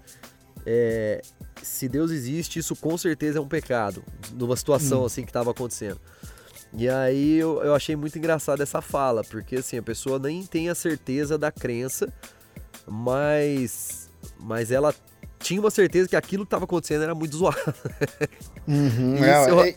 [0.64, 1.22] é,
[1.62, 4.02] se Deus existe, isso com certeza é um pecado.
[4.32, 6.00] Numa situação assim que estava acontecendo.
[6.72, 10.68] E aí eu, eu achei muito engraçado essa fala, porque assim, a pessoa nem tem
[10.68, 12.12] a certeza da crença,
[12.86, 14.94] mas, mas ela
[15.38, 17.56] tinha uma certeza que aquilo que estava acontecendo era muito zoado.
[18.66, 19.76] Uhum, Isso é, eu- é-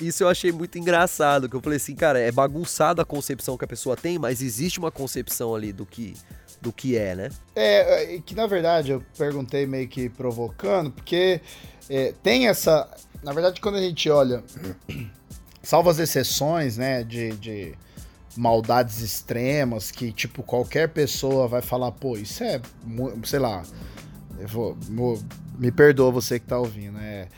[0.00, 3.64] Isso eu achei muito engraçado, que eu falei assim, cara, é bagunçado a concepção que
[3.64, 6.14] a pessoa tem, mas existe uma concepção ali do que,
[6.60, 7.28] do que é, né?
[7.54, 11.40] É, é, que na verdade eu perguntei meio que provocando, porque
[11.88, 12.88] é, tem essa.
[13.22, 14.42] Na verdade, quando a gente olha,
[15.70, 17.74] salvo as exceções, né, de, de
[18.36, 22.60] maldades extremas, que tipo qualquer pessoa vai falar, pô, isso é,
[23.24, 23.62] sei lá.
[24.40, 25.22] eu vou, vou-
[25.56, 27.28] me perdoa você que tá ouvindo, é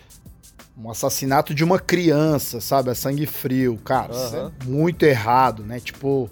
[0.78, 2.88] um assassinato de uma criança, sabe?
[2.88, 4.52] É sangue frio, cara, isso Aham.
[4.62, 5.78] é muito errado, né?
[5.78, 6.30] Tipo,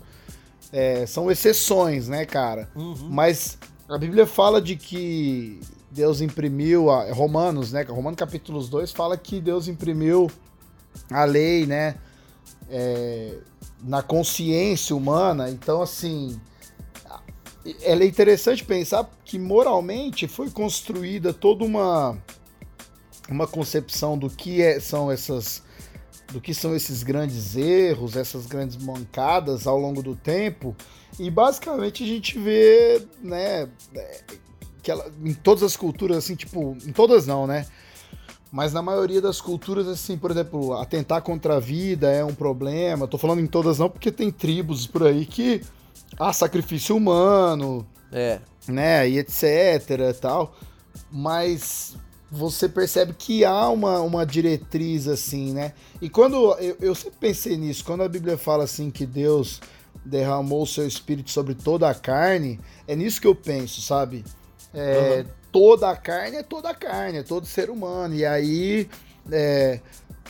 [0.72, 2.66] é, são exceções, né, cara?
[2.74, 3.08] Uhum.
[3.10, 5.60] Mas a Bíblia fala de que
[5.90, 7.82] Deus imprimiu, a, Romanos, né?
[7.82, 10.30] Romanos capítulo 2 fala que Deus imprimiu
[11.10, 11.96] a lei, né?
[12.70, 13.38] é,
[13.82, 15.50] na consciência humana.
[15.50, 16.40] Então, assim,
[17.82, 22.16] ela é interessante pensar que moralmente foi construída toda uma
[23.28, 25.62] uma concepção do que é- são essas
[26.32, 30.76] do que são esses grandes erros, essas grandes mancadas ao longo do tempo.
[31.18, 34.20] E basicamente a gente vê, né, é,
[34.80, 37.66] que ela, em todas as culturas, assim, tipo, em todas não, né?
[38.52, 43.06] Mas na maioria das culturas, assim, por exemplo, atentar contra a vida é um problema.
[43.06, 45.62] Tô falando em todas não, porque tem tribos por aí que
[46.18, 48.40] há sacrifício humano, É.
[48.66, 50.54] né, e etc tal.
[51.12, 51.96] Mas
[52.30, 55.72] você percebe que há uma, uma diretriz assim, né?
[56.00, 59.60] E quando eu, eu sempre pensei nisso, quando a Bíblia fala assim que Deus
[60.04, 64.24] derramou o seu espírito sobre toda a carne, é nisso que eu penso, sabe?
[64.72, 68.14] É, Toda a carne é toda a carne, é todo ser humano.
[68.14, 68.88] E aí
[69.30, 69.80] é,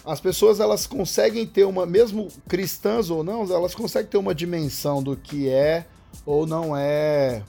[0.05, 5.03] as pessoas elas conseguem ter uma, mesmo cristãs ou não, elas conseguem ter uma dimensão
[5.03, 5.87] do que é
[6.25, 7.43] ou não é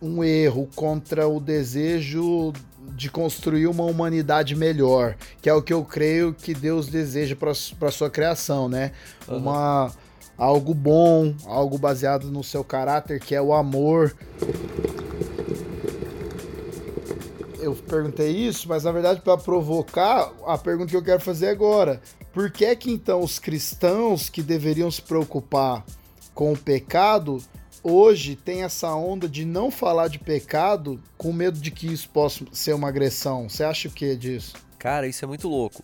[0.00, 2.52] um erro contra o desejo
[2.96, 7.90] de construir uma humanidade melhor, que é o que eu creio que Deus deseja para
[7.90, 8.92] sua criação, né?
[9.28, 9.36] Aham.
[9.38, 9.92] Uma
[10.36, 14.14] algo bom, algo baseado no seu caráter, que é o amor.
[17.62, 22.02] Eu perguntei isso, mas na verdade para provocar a pergunta que eu quero fazer agora,
[22.32, 25.84] por que é que então os cristãos que deveriam se preocupar
[26.34, 27.42] com o pecado
[27.84, 32.44] hoje tem essa onda de não falar de pecado com medo de que isso possa
[32.52, 33.48] ser uma agressão.
[33.48, 34.54] Você acha o que disso?
[34.78, 35.82] Cara, isso é muito louco.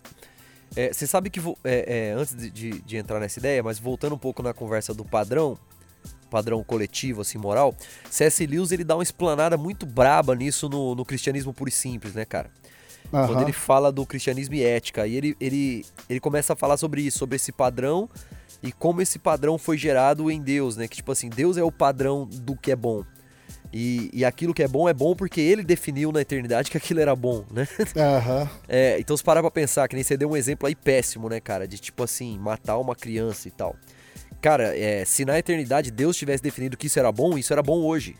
[0.75, 4.15] É, Você sabe que, é, é, antes de, de- de entrar nessa ideia, mas voltando
[4.15, 5.57] um pouco na conversa do padrão,
[6.29, 7.75] padrão coletivo, assim, moral,
[8.09, 8.45] C.S.
[8.45, 12.25] Lewis, ele dá uma explanada muito braba nisso no, no cristianismo puro e simples, né,
[12.25, 12.49] cara?
[13.09, 13.41] Quando Aham.
[13.41, 17.17] ele fala do cristianismo e ética, e ele, ele, ele começa a falar sobre isso,
[17.17, 18.07] sobre esse padrão
[18.61, 20.87] e como esse padrão foi gerado em Deus, né?
[20.87, 23.03] Que tipo assim, Deus é o padrão do que é bom.
[23.71, 26.99] E, e aquilo que é bom é bom porque ele definiu na eternidade que aquilo
[26.99, 27.67] era bom, né?
[27.95, 28.49] Aham.
[28.71, 31.39] É, então se parar pra pensar, que nem você deu um exemplo aí péssimo, né,
[31.39, 31.67] cara?
[31.67, 33.75] De tipo assim, matar uma criança e tal.
[34.41, 37.81] Cara, é, se na eternidade Deus tivesse definido que isso era bom, isso era bom
[37.83, 38.15] hoje.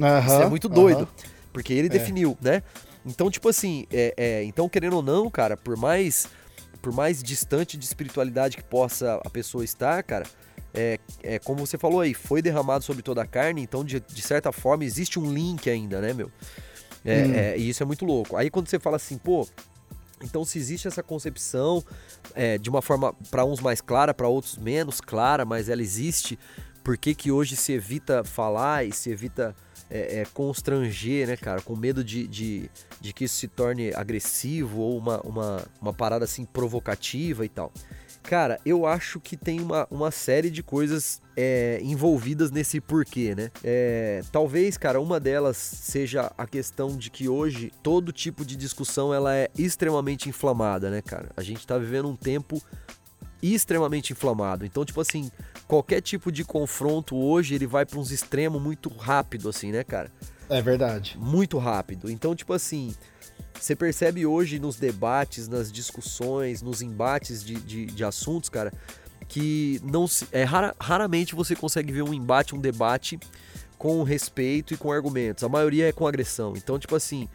[0.00, 0.20] Aham.
[0.26, 1.04] Isso é muito doido.
[1.04, 1.30] aham.
[1.52, 2.62] Porque ele definiu, né?
[3.04, 6.26] Então, tipo assim, é, é, então querendo ou não, cara, por mais
[6.80, 10.26] por mais distante de espiritualidade que possa a pessoa estar, cara,
[10.74, 14.22] é, é como você falou aí, foi derramado sobre toda a carne, então de, de
[14.22, 16.30] certa forma existe um link ainda, né, meu?
[17.04, 17.32] É, Hum.
[17.34, 18.36] é, e isso é muito louco.
[18.36, 19.46] Aí quando você fala assim, pô,
[20.22, 21.82] então se existe essa concepção
[22.34, 26.38] é, de uma forma para uns mais clara, para outros menos clara, mas ela existe,
[26.82, 29.54] por que que hoje se evita falar e se evita
[29.90, 34.80] é, é, constranger, né, cara, com medo de, de, de que isso se torne agressivo
[34.80, 37.70] ou uma, uma, uma parada assim provocativa e tal.
[38.22, 43.50] Cara, eu acho que tem uma, uma série de coisas é, envolvidas nesse porquê, né?
[43.62, 49.12] É, talvez, cara, uma delas seja a questão de que hoje todo tipo de discussão
[49.12, 51.30] ela é extremamente inflamada, né, cara?
[51.36, 52.62] A gente tá vivendo um tempo
[53.42, 54.64] extremamente inflamado.
[54.64, 55.30] Então, tipo assim,
[55.66, 60.12] qualquer tipo de confronto hoje ele vai para uns extremos muito rápido, assim, né, cara?
[60.48, 61.18] É verdade.
[61.18, 62.10] muito rápido.
[62.10, 62.94] Então, tipo assim,
[63.62, 68.72] você percebe hoje nos debates, nas discussões, nos embates de, de, de assuntos, cara,
[69.28, 73.20] que não se, é rara- raramente você consegue ver um embate, um debate
[73.78, 75.44] com respeito e com argumentos.
[75.44, 76.54] A maioria é com agressão.
[76.56, 77.28] Então, tipo assim,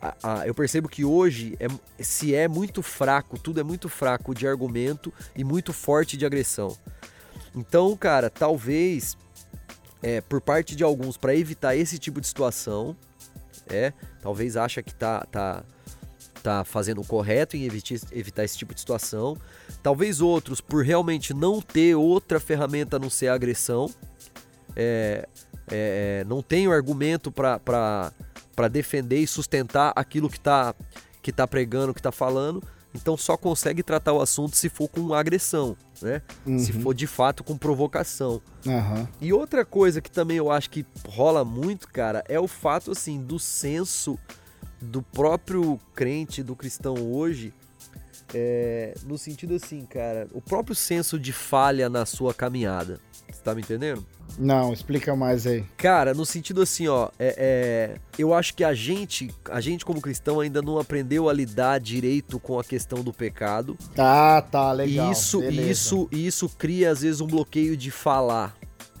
[0.00, 1.68] a- a- eu percebo que hoje é,
[2.02, 6.74] se é muito fraco, tudo é muito fraco de argumento e muito forte de agressão.
[7.54, 9.14] Então, cara, talvez
[10.02, 12.96] é, por parte de alguns para evitar esse tipo de situação,
[13.68, 15.64] é, talvez acha que tá tá
[16.42, 19.36] tá fazendo o correto em evitar, evitar esse tipo de situação.
[19.82, 23.90] Talvez outros por realmente não ter outra ferramenta a não ser a agressão,
[24.76, 25.28] é,
[25.68, 28.12] é, não tem o argumento para
[28.70, 30.74] defender e sustentar aquilo que tá
[31.20, 32.62] que tá pregando, que tá falando.
[32.96, 36.22] Então só consegue tratar o assunto se for com agressão, né?
[36.58, 36.80] Se Uhum.
[36.80, 38.40] for de fato com provocação.
[38.66, 39.06] Aham.
[39.20, 43.22] E outra coisa que também eu acho que rola muito, cara, é o fato assim
[43.22, 44.18] do senso
[44.80, 47.52] do próprio crente, do cristão hoje,
[48.34, 53.00] é, no sentido assim, cara, o próprio senso de falha na sua caminhada.
[53.30, 54.04] Você tá me entendendo?
[54.38, 55.64] Não, explica mais aí.
[55.76, 60.00] Cara, no sentido assim, ó, é, é, eu acho que a gente, a gente como
[60.00, 63.76] cristão ainda não aprendeu a lidar direito com a questão do pecado.
[63.96, 65.08] Ah, tá, legal.
[65.08, 65.70] E isso, beleza.
[65.70, 68.56] isso, isso cria às vezes um bloqueio de falar,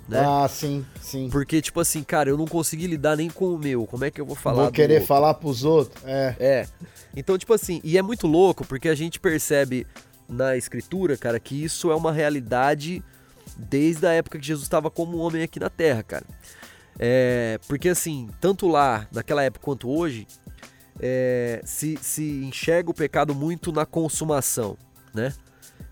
[0.08, 0.22] né?
[0.24, 1.28] Ah, sim, sim.
[1.30, 3.86] Porque tipo assim, cara, eu não consegui lidar nem com o meu.
[3.86, 4.64] Como é que eu vou falar?
[4.64, 5.08] Vou querer outro?
[5.08, 6.02] falar pros outros?
[6.06, 6.36] É.
[6.38, 6.66] É.
[7.14, 9.86] Então, tipo assim, e é muito louco porque a gente percebe
[10.28, 13.02] na escritura, cara, que isso é uma realidade
[13.56, 16.26] desde a época que Jesus estava como homem aqui na Terra, cara.
[16.98, 20.26] É, porque assim, tanto lá, naquela época quanto hoje,
[21.00, 24.76] é, se, se enxerga o pecado muito na consumação,
[25.14, 25.32] né?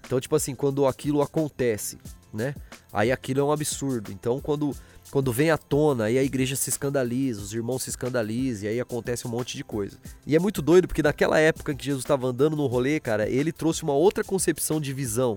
[0.07, 1.99] Então, tipo assim, quando aquilo acontece,
[2.33, 2.55] né?
[2.93, 4.13] Aí aquilo é um absurdo.
[4.13, 4.75] Então, quando,
[5.11, 8.81] quando vem à tona, aí a igreja se escandaliza, os irmãos se escandalizam, e aí
[8.81, 9.99] acontece um monte de coisa.
[10.27, 13.53] E é muito doido, porque naquela época que Jesus estava andando no rolê, cara, ele
[13.53, 15.37] trouxe uma outra concepção de visão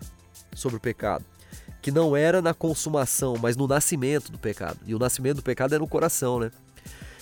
[0.53, 1.25] sobre o pecado.
[1.81, 4.79] Que não era na consumação, mas no nascimento do pecado.
[4.85, 6.51] E o nascimento do pecado é no coração, né?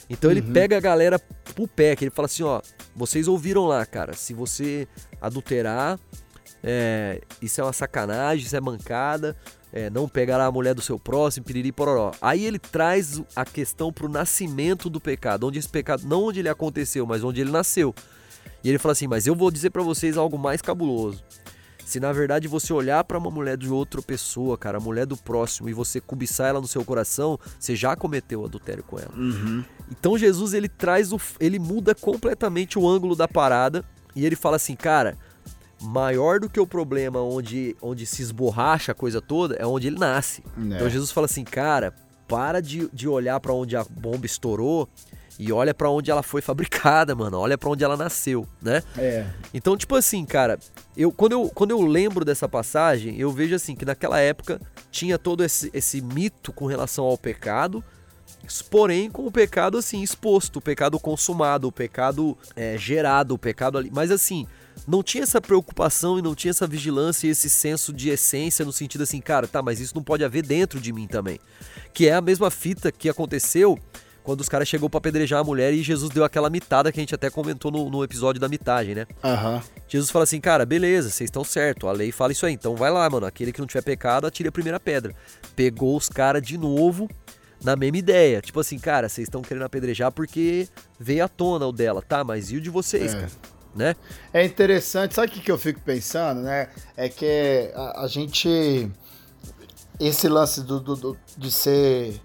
[0.10, 1.20] Então ele pega a galera
[1.54, 2.62] pro pé, que ele fala assim, ó,
[2.96, 4.88] vocês ouviram lá, cara, se você
[5.20, 6.00] adulterar,
[6.64, 9.36] é, isso é uma sacanagem, isso é mancada,
[9.74, 12.12] é, não pegará a mulher do seu próximo, piriri pororó.
[12.22, 16.50] Aí ele traz a questão pro nascimento do pecado, onde esse pecado, não onde ele
[16.50, 17.94] aconteceu, mas onde ele nasceu.
[18.64, 21.24] E ele fala assim, mas eu vou dizer pra vocês algo mais cabuloso.
[21.86, 25.16] Se na verdade você olhar pra uma mulher de outra pessoa, cara, a mulher do
[25.16, 29.14] próximo, e você cobiçar ela no seu coração, você já cometeu adultério com ela.
[29.92, 34.56] Então Jesus ele traz o, ele muda completamente o ângulo da parada e ele fala
[34.56, 35.16] assim, cara,
[35.82, 40.00] maior do que o problema onde, onde se esborracha a coisa toda é onde ele
[40.00, 40.42] nasce.
[40.58, 40.62] É.
[40.76, 41.94] Então Jesus fala assim, cara,
[42.28, 44.90] para de, de olhar pra onde a bomba estourou
[45.38, 47.38] e olha pra onde ela foi fabricada, mano.
[47.38, 48.82] Olha pra onde ela nasceu, né?
[48.98, 49.26] É.
[49.54, 50.60] Então, tipo assim, cara,
[50.96, 54.60] eu quando, eu quando eu lembro dessa passagem, eu vejo assim que naquela época
[54.92, 57.84] tinha todo esse, esse mito com relação ao pecado,
[58.70, 63.78] porém com o pecado assim exposto, o pecado consumado, o pecado é, gerado, o pecado
[63.78, 63.92] ali.
[63.94, 64.48] Mas assim,
[64.88, 68.72] não tinha essa preocupação e não tinha essa vigilância e esse senso de essência no
[68.72, 71.40] sentido assim, cara, tá, mas isso não pode haver dentro de mim também.
[71.94, 73.80] Que é a mesma fita que aconteceu
[74.26, 77.04] quando os caras chegou pra apedrejar a mulher e Jesus deu aquela mitada que a
[77.04, 79.06] gente até comentou no, no episódio da mitagem, né?
[79.24, 79.62] Aham.
[79.88, 82.92] Jesus fala assim, cara, beleza, vocês estão certo, a lei fala isso aí, então vai
[82.92, 85.14] lá, mano, aquele que não tiver pecado, atire a primeira pedra.
[85.56, 87.08] Pegou os caras de novo
[87.64, 90.68] na mesma ideia, tipo assim, cara, vocês estão querendo apedrejar porque
[91.00, 93.18] veio à tona o dela, tá, mas e o de vocês, É.
[93.22, 93.32] cara?
[93.76, 93.94] Né?
[94.34, 96.70] É interessante, sabe o que, que eu fico pensando, né?
[96.96, 98.90] É que a, a gente.
[100.00, 102.20] Esse lance do, do- do- de ser.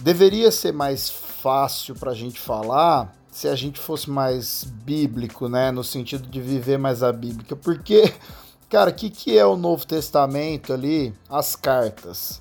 [0.00, 1.10] Deveria ser mais
[1.44, 5.70] fácil pra gente falar se a gente fosse mais bíblico, né?
[5.70, 7.54] No sentido de viver mais a Bíblica.
[7.54, 8.14] Porque,
[8.70, 11.12] cara, o que, que é o Novo Testamento ali?
[11.28, 12.40] As cartas.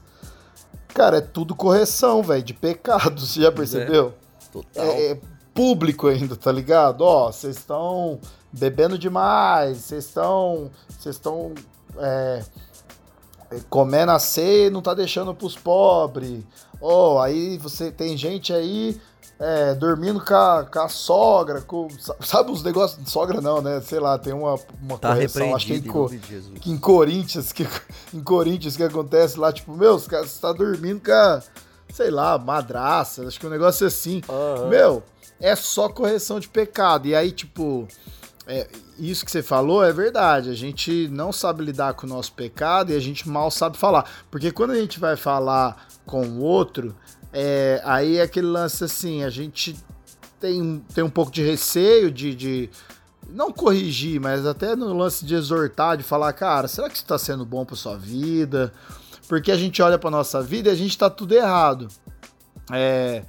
[0.88, 4.14] Cara, é tudo correção, velho, de pecados, você já percebeu?
[4.54, 4.86] Total.
[4.86, 5.22] é, é
[5.54, 7.02] público ainda, tá ligado?
[7.02, 8.20] Ó, vocês estão
[8.54, 10.72] bebendo demais, vocês estão.
[10.88, 11.54] Vocês estão.
[11.98, 12.44] É,
[13.52, 16.44] é, comendo a ceia e não tá deixando pros pobres.
[16.84, 19.00] Ó, aí você tem gente aí.
[19.40, 21.88] é, dormindo com a, com a sogra, com,
[22.22, 23.10] sabe os negócios?
[23.10, 23.82] Sogra não, né?
[23.82, 26.78] Sei lá, tem uma, uma Tá correção, acho que é em, co- de que em
[26.78, 27.68] Corinthians, que
[28.14, 31.42] em Corinthians que acontece lá, tipo, meu, os caras tá dormindo com a,
[31.92, 34.22] sei lá, madraça, acho que um negócio assim.
[34.30, 34.68] Aham.
[34.70, 35.04] Meu,
[35.42, 37.08] é só correção de pecado.
[37.08, 37.88] E aí, tipo,
[38.46, 38.68] é,
[39.00, 40.50] isso que você falou é verdade.
[40.50, 44.10] A gente não sabe lidar com o nosso pecado e a gente mal sabe falar.
[44.30, 46.96] Porque quando a gente vai falar com o outro,
[47.32, 49.76] é, aí é aquele lance assim, a gente
[50.40, 52.70] tem, tem um pouco de receio de, de
[53.30, 57.18] não corrigir, mas até no lance de exortar, de falar, cara, será que isso tá
[57.18, 58.74] sendo bom pra sua vida?
[59.28, 61.88] Porque a gente olha pra nossa vida e a gente tá tudo errado.
[62.72, 63.24] É,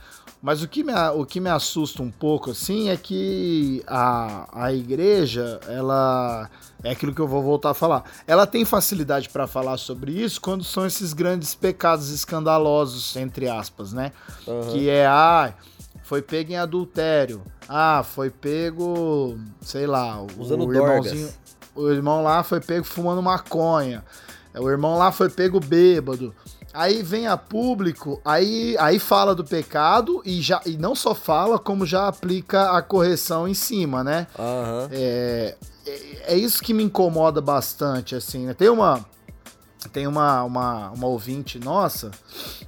[0.45, 4.75] mas o que, me, o que me assusta um pouco, assim, é que a, a
[4.75, 6.51] igreja, ela.
[6.83, 8.05] É aquilo que eu vou voltar a falar.
[8.27, 13.95] Ela tem facilidade pra falar sobre isso quando são esses grandes pecados escandalosos, entre aspas,
[13.95, 14.13] né?
[14.47, 14.71] Aham.
[14.71, 15.55] Que é, ah,
[16.03, 17.41] foi pego em adultério.
[17.67, 21.07] Ah, foi pego, sei lá, o, Usando o dorgas.
[21.07, 21.31] irmãozinho.
[21.75, 24.05] O irmão lá foi pego fumando maconha.
[24.55, 26.35] O irmão lá foi pego bêbado.
[26.75, 31.57] Aí vem a público, aí, aí fala do pecado e, já, e não só fala,
[31.57, 34.27] como já aplica a correção em cima, né?
[34.37, 34.89] Aham.
[34.91, 35.55] É,
[35.87, 38.55] é, é isso que me incomoda bastante, assim, né?
[38.55, 39.05] Tem uma.
[39.93, 42.11] Tem uma, uma, uma ouvinte nossa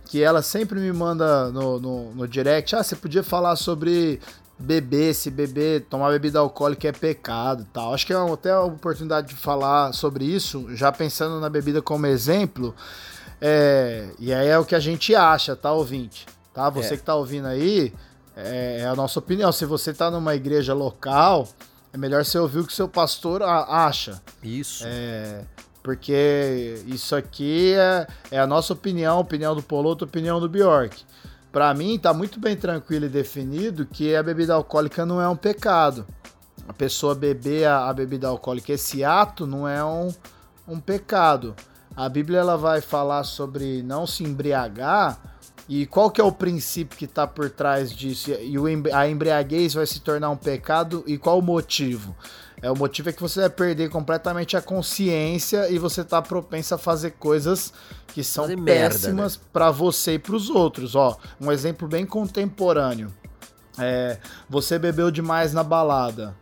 [0.05, 4.21] que ela sempre me manda no, no, no direct: ah, você podia falar sobre
[4.59, 7.93] beber, se beber, tomar bebida alcoólica é pecado e tal.
[7.93, 12.07] Acho que é até a oportunidade de falar sobre isso, já pensando na bebida como
[12.07, 12.75] exemplo.
[13.41, 16.27] É, e aí é o que a gente acha, tá, ouvinte?
[16.55, 16.71] Tá?
[16.71, 16.97] Você É.
[16.97, 17.93] que tá ouvindo aí,
[18.37, 19.53] é, é a nossa opinião.
[19.53, 21.49] Se você tá numa igreja local,
[21.93, 24.21] é melhor você ouvir o que seu pastor a- acha.
[24.43, 24.85] Isso.
[24.87, 25.43] É,
[25.83, 31.05] porque isso aqui é, é a nossa opinião, opinião do Poloto, opinião do Bjork.
[31.53, 35.37] Pra mim, tá muito bem tranquilo e definido que a bebida alcoólica não é um
[35.37, 36.07] pecado.
[36.69, 40.13] A pessoa beber a, a bebida alcoólica, esse ato não é um,
[40.67, 41.55] um pecado.
[41.97, 45.19] A Bíblia ela vai falar sobre não se embriagar
[45.67, 48.31] e qual que é o princípio que está por trás disso?
[48.31, 48.55] E
[48.93, 52.15] a embriaguez vai se tornar um pecado e qual o motivo?
[52.61, 56.75] É, o motivo é que você vai perder completamente a consciência e você tá propenso
[56.75, 57.73] a fazer coisas
[58.09, 60.95] que são Fazer péssimas para você e para os outros.
[60.95, 63.13] Ó, um exemplo bem contemporâneo.
[63.79, 64.19] É,
[64.49, 66.35] você bebeu demais na balada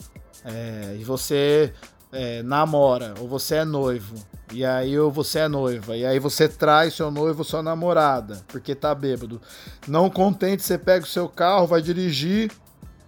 [0.45, 1.73] é, e você
[2.13, 4.15] é, namora ou você é noivo
[4.53, 8.95] e aí você é noiva e aí você traz seu noivo sua namorada porque tá
[8.95, 9.41] bêbado.
[9.89, 12.51] Não contente, você pega o seu carro, vai dirigir,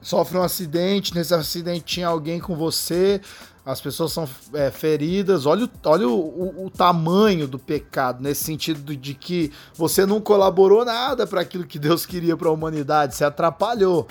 [0.00, 3.20] sofre um acidente, nesse acidente tinha alguém com você,
[3.64, 5.44] as pessoas são é, feridas.
[5.44, 10.20] Olha, o, olha o, o- o tamanho do pecado, nesse sentido de que você não
[10.20, 14.06] colaborou nada para aquilo que Deus queria para a humanidade, você atrapalhou.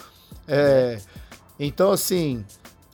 [0.48, 1.00] É,
[1.60, 2.46] então, assim,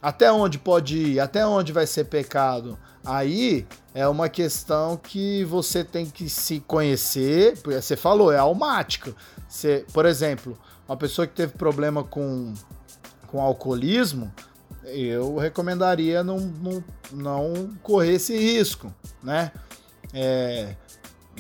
[0.02, 1.20] até onde pode ir?
[1.20, 2.78] Até onde vai ser pecado?
[3.04, 7.58] Aí é uma questão que você tem que se conhecer.
[7.62, 9.16] porque Você falou, é almático.
[9.48, 12.54] Você, por exemplo, uma pessoa que teve problema com,
[13.28, 14.32] com alcoolismo,
[14.86, 18.94] eu recomendaria não, não, não correr esse risco,
[19.24, 19.52] né?
[20.14, 20.76] É,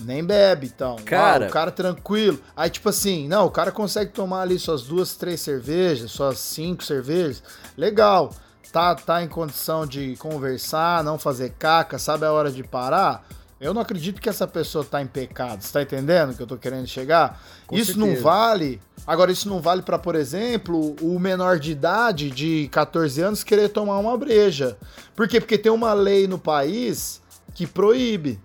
[0.04, 0.96] nem bebe, então.
[1.06, 2.40] Cara- Ah, o cara tranquilo.
[2.56, 6.84] Aí, tipo assim, não, o cara consegue tomar ali suas duas, três cervejas, suas cinco
[6.84, 7.44] cervejas.
[7.78, 8.32] Legal.
[8.72, 13.28] Tá, tá em condição de conversar, não fazer caca, sabe a hora de parar?
[13.60, 15.62] Eu não acredito que essa pessoa tá em pecado.
[15.62, 17.40] Você tá entendendo que eu tô querendo chegar?
[17.68, 18.24] Com isso não certeza.
[18.24, 18.82] vale.
[19.06, 23.70] Agora, isso não vale pra, por exemplo, o menor de idade de 14 anos querer
[23.70, 24.78] tomar uma breja.
[25.16, 25.40] Por quê?
[25.40, 27.22] Porque tem uma lei no país
[27.54, 28.40] que proíbe.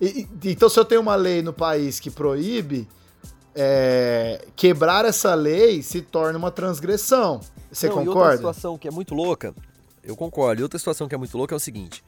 [0.00, 2.86] E- e- então, se eu tenho uma lei no país que proíbe,
[3.56, 7.40] é, quebrar essa lei se torna uma transgressão.
[7.74, 8.36] Você Não, E outra concorda?
[8.36, 9.54] situação que é muito louca,
[10.02, 10.60] eu concordo.
[10.60, 12.02] E outra situação que é muito louca é o seguinte: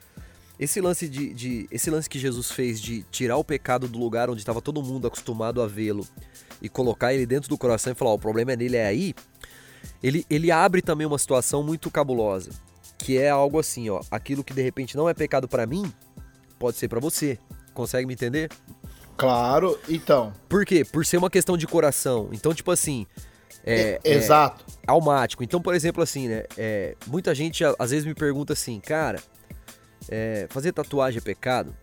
[0.58, 4.30] esse lance de, de- esse lance que Jesus fez de tirar o pecado do lugar
[4.30, 6.06] onde estava todo mundo acostumado a vê-lo
[6.62, 9.14] e colocar ele dentro do coração e falar, ó, o problema é nele é aí.
[10.02, 12.50] Ele, ele abre também uma situação muito cabulosa,
[12.98, 15.92] que é algo assim, ó, aquilo que de repente não é pecado pra mim,
[16.58, 17.38] pode ser pra você.
[17.74, 18.50] Consegue me entender?
[19.16, 20.32] Claro, então.
[20.48, 20.84] Por quê?
[20.84, 22.28] Por ser uma questão de coração.
[22.32, 23.06] Então, tipo assim,
[23.66, 24.64] é, é- Exato.
[24.86, 25.42] almático.
[25.42, 26.44] Então, por exemplo, assim, né?
[26.56, 29.20] é, muita gente às vezes me pergunta assim, cara,
[30.08, 31.74] é, fazer tatuagem é pecado?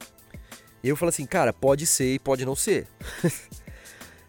[0.83, 2.87] Eu falo assim, cara, pode ser e pode não ser.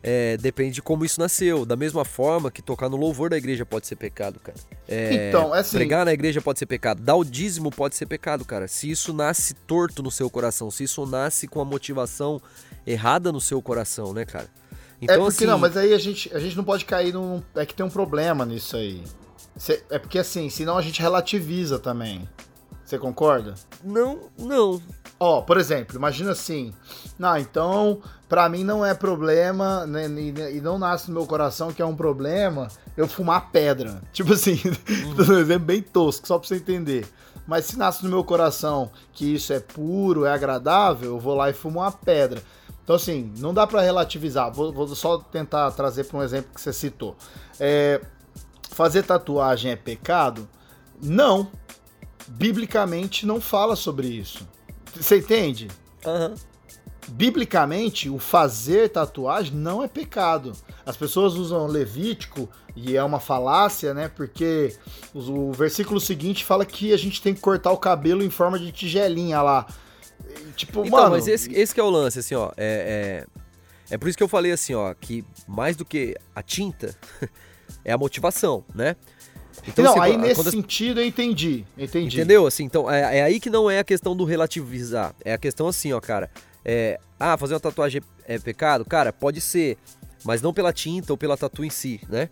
[0.07, 1.65] É, depende de como isso nasceu.
[1.65, 4.59] Da mesma forma que tocar no louvor da igreja pode ser pecado, cara.
[4.87, 7.01] É, Então, é assim- Pregar na igreja pode ser pecado.
[7.03, 8.69] Dar o dízimo pode ser pecado, cara.
[8.69, 12.39] Se isso nasce torto no seu coração, se isso nasce com a motivação
[12.87, 14.47] errada no seu coração, né, cara?
[15.03, 17.43] É porque assim, não, mas aí a gente, a gente não pode cair num.
[17.55, 19.03] É que tem um problema nisso aí.
[19.57, 22.29] Cê- é porque assim, senão a gente relativiza também.
[22.85, 23.55] Você concorda?
[23.83, 24.81] Não, não.
[25.19, 26.73] Ó, por exemplo, imagina assim.
[27.19, 30.07] Não, então, pra mim não é problema, né,
[30.53, 34.03] e, não nasce no meu coração que é um problema eu fumar pedra.
[34.13, 34.61] Tipo assim,
[35.17, 37.07] dando um exemplo bem tosco, só pra você entender.
[37.47, 41.49] Mas se nasce no meu coração que isso é puro, é agradável, eu vou lá
[41.51, 42.43] e fumo uma pedra.
[42.85, 44.53] Então, assim, não dá pra relativizar.
[44.53, 47.17] Vou, vou só tentar trazer pra um exemplo que você citou.
[47.59, 47.99] É,
[48.71, 50.47] fazer tatuagem é pecado?
[51.03, 51.51] Não.
[52.29, 54.47] Biblicamente não fala sobre isso.
[54.95, 55.69] Você entende?
[56.05, 56.35] Aham.
[57.09, 60.53] Biblicamente, o fazer tatuagem não é pecado.
[60.87, 64.09] As pessoas usam Levítico e é uma falácia, né?
[64.09, 64.75] Porque
[65.15, 68.73] o versículo seguinte fala que a gente tem que cortar o cabelo em forma de
[68.73, 69.67] tigelinha lá.
[70.57, 71.11] Tipo, Então, mano.
[71.11, 72.51] mas esse, esse que é o lance, assim, ó.
[72.57, 73.25] É,
[73.91, 76.95] é, é por isso que eu falei assim, ó, que mais do que a tinta
[77.85, 78.97] é a motivação, né?
[79.67, 81.65] Então, não, assim, aí nesse as- sentido eu entendi.
[81.79, 82.17] Entendi.
[82.17, 82.47] Entendeu?
[82.47, 85.15] Assim, então, é, é aí que não é a questão do relativizar.
[85.25, 86.31] É a questão assim, ó, cara.
[86.65, 88.85] É, ah, fazer uma tatuagem é pecado?
[88.85, 89.77] Cara, pode ser.
[90.25, 92.29] Mas não pela tinta ou pela tatu em si, né?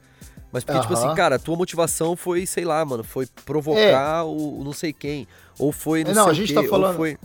[0.50, 1.06] Mas porque, tipo Aham.
[1.06, 4.92] assim, cara, a tua motivação foi, sei lá, mano, foi provocar o, o não sei
[4.92, 5.26] quem.
[5.58, 6.14] Ou foi não, É.
[6.14, 7.16] Não, sei a o gente quê, tá falando- foi...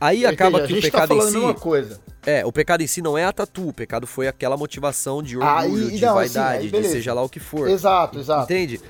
[0.00, 0.74] Aí Eu acaba entendi.
[0.74, 1.60] que o tá pecado em falando a si...
[1.60, 2.00] coisa.
[2.26, 5.38] É, o pecado em si não é a tatu, o pecado foi aquela motivação de
[5.38, 7.68] orgulho, e- de não, assim, vaidade, aí de seja lá o que for.
[7.68, 8.44] Exato, exato.
[8.52, 8.80] Entende?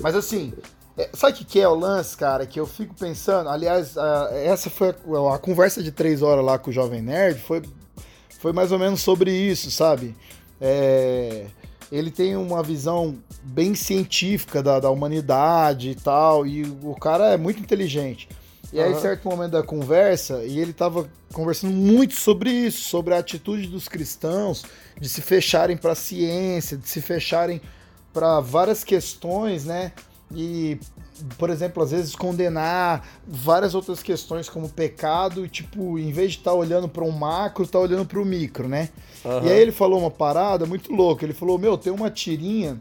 [0.00, 0.52] Mas assim,
[0.96, 2.46] É, sabe o que, que é o lance, cara?
[2.46, 3.48] Que eu fico pensando.
[3.48, 7.40] Aliás, a- essa foi a, a conversa de três horas lá com o Jovem Nerd.
[7.40, 7.60] Foi,
[8.38, 10.14] foi mais ou menos sobre isso, sabe?
[10.60, 11.46] É,
[11.90, 16.46] ele tem uma visão bem científica da, da humanidade e tal.
[16.46, 18.28] E o cara é muito inteligente.
[18.72, 23.18] E aí, certo momento da conversa, e ele tava conversando muito sobre isso, sobre a
[23.18, 24.64] atitude dos cristãos
[25.00, 27.60] de se fecharem para a ciência, de se fecharem
[28.12, 29.92] para várias questões, né?
[30.34, 30.80] E,
[31.38, 36.38] por exemplo, às vezes condenar várias outras questões como pecado, e, tipo, em vez de
[36.38, 38.88] estar olhando para um macro, tá olhando para o micro, né?
[39.24, 39.46] Aham.
[39.46, 41.24] E aí ele falou uma parada muito louca.
[41.24, 42.76] Ele falou: Meu, tem uma tirinha,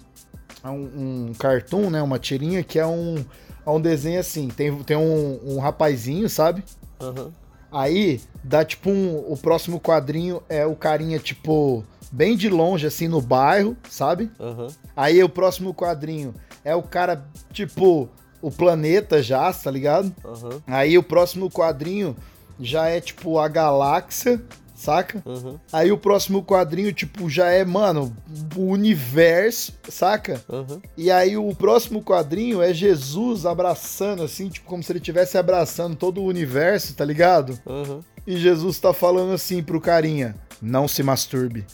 [0.69, 2.01] um, um cartoon, né?
[2.01, 3.23] Uma tirinha que é um,
[3.65, 4.47] é um desenho assim.
[4.47, 6.63] Tem, tem um, um rapazinho, sabe?
[6.99, 7.31] Aham.
[7.71, 9.17] Aí dá tipo um.
[9.31, 14.31] O próximo quadrinho é o carinha, tipo, bem de longe, assim, no bairro, sabe?
[14.39, 14.67] Aham.
[14.95, 18.07] Aí o próximo quadrinho é o cara, tipo,
[18.41, 20.13] o planeta já, tá ligado?
[20.23, 20.61] Aham.
[20.67, 22.15] Aí o próximo quadrinho
[22.59, 24.39] já é, tipo, a galáxia,
[24.83, 25.23] saca?
[25.25, 25.59] Aham.
[25.71, 28.15] Aí o próximo quadrinho, tipo, já é, mano,
[28.55, 30.43] o universo, saca?
[30.49, 30.81] Aham.
[30.97, 35.95] E aí o próximo quadrinho é Jesus abraçando, assim, tipo, como se ele estivesse abraçando
[35.95, 37.57] todo o universo, tá ligado?
[37.65, 38.01] Aham.
[38.27, 41.65] E Jesus tá falando assim pro carinha: não se masturbe.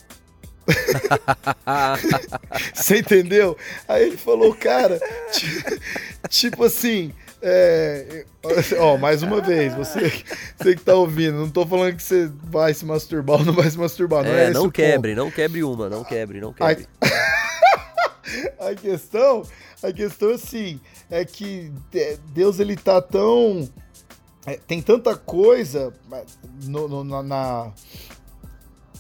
[2.73, 3.57] Você entendeu?
[3.87, 4.99] Aí ele falou, cara,
[5.31, 5.63] ti-
[6.29, 7.11] tipo assim.
[7.41, 8.25] É,
[8.79, 10.11] ó, mais uma vez, você,
[10.57, 13.69] você que tá ouvindo, não tô falando que você vai se masturbar ou não vai
[13.69, 14.73] se masturbar, não é, É, não o ponto.
[14.73, 16.85] quebre, não quebre uma, não quebre, não quebre.
[18.59, 19.43] a questão,
[19.81, 20.79] a questão assim,
[21.09, 23.67] é que é, Deus ele tá tão
[24.45, 25.93] é, tem tanta coisa
[26.63, 27.71] no, no- na, na-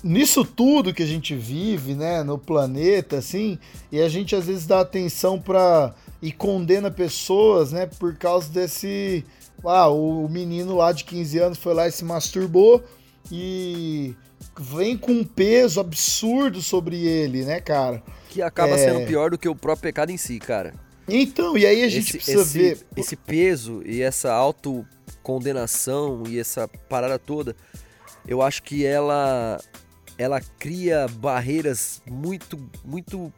[0.03, 3.59] nisso tudo que a gente vive, né, no planeta assim,
[3.91, 9.23] e a gente às vezes dá atenção para e condena pessoas, né, por causa desse
[9.63, 12.83] ah, o, menino lá de 15 anos foi lá e se masturbou
[13.31, 14.15] e
[14.57, 18.01] vem com um peso absurdo sobre ele, né, cara?
[18.29, 18.77] Que acaba É.
[18.77, 20.73] sendo pior do que o próprio pecado em si, cara.
[21.07, 22.77] Então, e aí a gente esse, precisa esse- ver.
[22.95, 27.55] esse peso e essa autocondenação e essa parada toda,
[28.27, 29.59] eu acho que ela
[30.17, 33.31] ela cria barreiras muito muito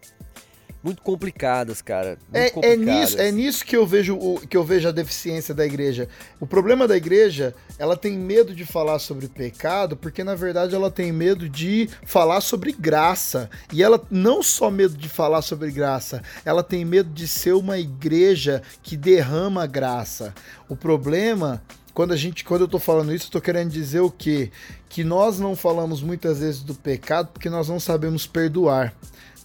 [0.83, 2.17] muito complicadas, cara.
[2.31, 2.85] Muito É, é, complicadas.
[2.85, 6.07] nisso, é nisso que eu vejo o, que eu vejo a deficiência da igreja.
[6.39, 10.89] O problema da igreja, ela tem medo de falar sobre pecado, porque na verdade ela
[10.89, 13.49] tem medo de falar sobre graça.
[13.71, 17.77] E ela não só medo de falar sobre graça, ela tem medo de ser uma
[17.77, 20.33] igreja que derrama graça.
[20.67, 21.61] O problema
[21.93, 24.49] quando a gente, quando eu tô falando isso, eu tô querendo dizer o quê?
[24.87, 28.93] Que nós não falamos muitas vezes do pecado porque nós não sabemos perdoar.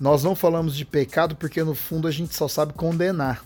[0.00, 3.44] Nós não falamos de pecado porque no fundo a gente só sabe condenar.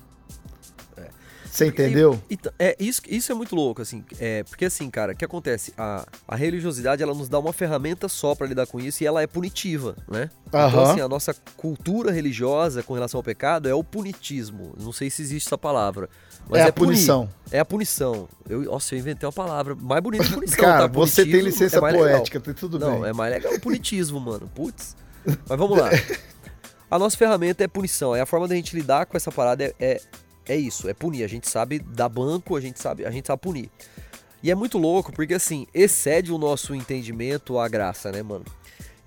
[1.51, 2.23] Você entendeu?
[2.31, 4.05] E- e t- é, isso, isso é muito louco, assim.
[4.21, 5.75] É, porque assim, cara, o que acontece?
[5.77, 9.21] A, a religiosidade, ela nos dá uma ferramenta só pra lidar com isso e ela
[9.21, 10.31] é punitiva, né?
[10.47, 10.83] Então, Aham.
[10.93, 14.75] assim, a nossa cultura religiosa com relação ao pecado é o punitismo.
[14.81, 16.09] Não sei se existe essa palavra.
[16.49, 16.91] Mas é a punir.
[16.95, 17.29] punição.
[17.51, 18.29] É a punição.
[18.49, 20.95] Eu, nossa, eu inventei uma palavra mais bonita que punição, Cara, tá?
[20.95, 23.11] você tem licença é poética, tá tudo Não, bem.
[23.11, 24.49] é mais legal o punitismo, mano.
[24.55, 24.95] Putz.
[25.27, 25.91] Mas vamos lá.
[26.91, 28.15] A nossa ferramenta é punição.
[28.17, 30.01] É a forma da gente lidar com essa parada é, é,
[30.49, 31.23] é isso, é punir.
[31.23, 33.71] A gente sabe dar banco, a gente sabe, a gente sabe punir.
[34.43, 38.45] E é muito louco, porque assim, excede o nosso entendimento a graça, né, mano?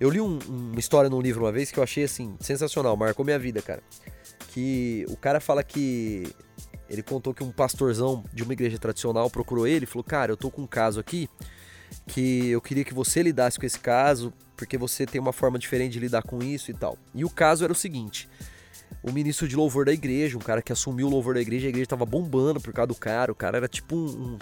[0.00, 3.24] Eu li um- uma história num livro uma vez que eu achei assim, sensacional, marcou
[3.24, 3.82] minha vida, cara.
[4.48, 6.32] Que o cara fala que.
[6.88, 10.36] Ele contou que um pastorzão de uma igreja tradicional procurou ele e falou: Cara, eu
[10.36, 11.28] tô com um caso aqui
[12.06, 15.92] que eu queria que você lidasse com esse caso, porque você tem uma forma diferente
[15.92, 16.96] de lidar com isso e tal.
[17.14, 18.28] E o caso era o seguinte:
[19.02, 21.70] o ministro de louvor da igreja, um cara que assumiu o louvor da igreja, a
[21.70, 24.38] igreja tava bombando por causa do cara, o cara era tipo um,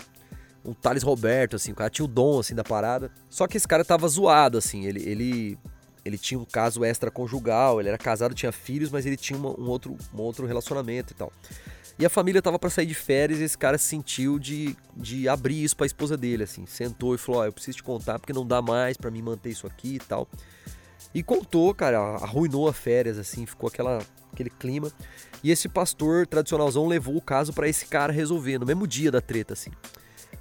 [0.64, 3.11] um, um Thales Roberto, assim, o cara tinha o dom, assim, da parada.
[3.30, 5.59] Só que esse cara tava zoado, assim, ele, ele,
[6.05, 9.68] ele tinha um caso extraconjugal, ele era casado, tinha filhos, mas ele tinha uma- um,
[9.68, 11.32] outro, um outro relacionamento e tal.
[11.99, 15.28] E a família tava pra sair de férias e esse cara se sentiu de, de
[15.28, 16.66] abrir isso pra esposa dele, assim.
[16.66, 19.51] Sentou e falou: Ó, eu preciso te contar porque não dá mais pra mim manter
[19.51, 20.28] isso aqui e tal.
[21.14, 24.01] E contou, cara, arruinou a férias, assim, ficou aquela,
[24.32, 24.90] aquele clima.
[25.45, 29.20] E esse pastor tradicionalzão levou o caso pra esse cara resolver, no mesmo dia da
[29.20, 29.70] treta, assim.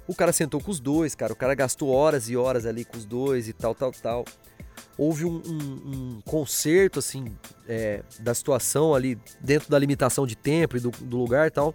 [0.06, 2.96] O cara sentou com os dois, cara, o cara gastou horas e horas ali com
[2.96, 4.24] os dois e tal, tal, tal.
[4.96, 7.34] Houve um, um, um conserto, assim,
[7.68, 11.74] é, da situação ali, dentro da limitação de tempo e do, do lugar e tal.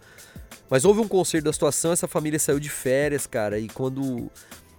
[0.70, 4.30] Mas houve um conserto da situação, essa família saiu de férias, cara, e quando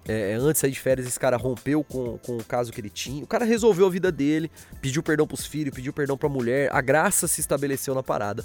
[0.08, 2.88] é, antes de sair de férias, esse cara rompeu com, com o caso que ele
[2.88, 3.22] tinha.
[3.22, 4.50] O cara resolveu a vida dele,
[4.80, 6.70] pediu perdão pros filhos, pediu perdão pra mulher.
[6.72, 8.42] A graça se estabeleceu na parada.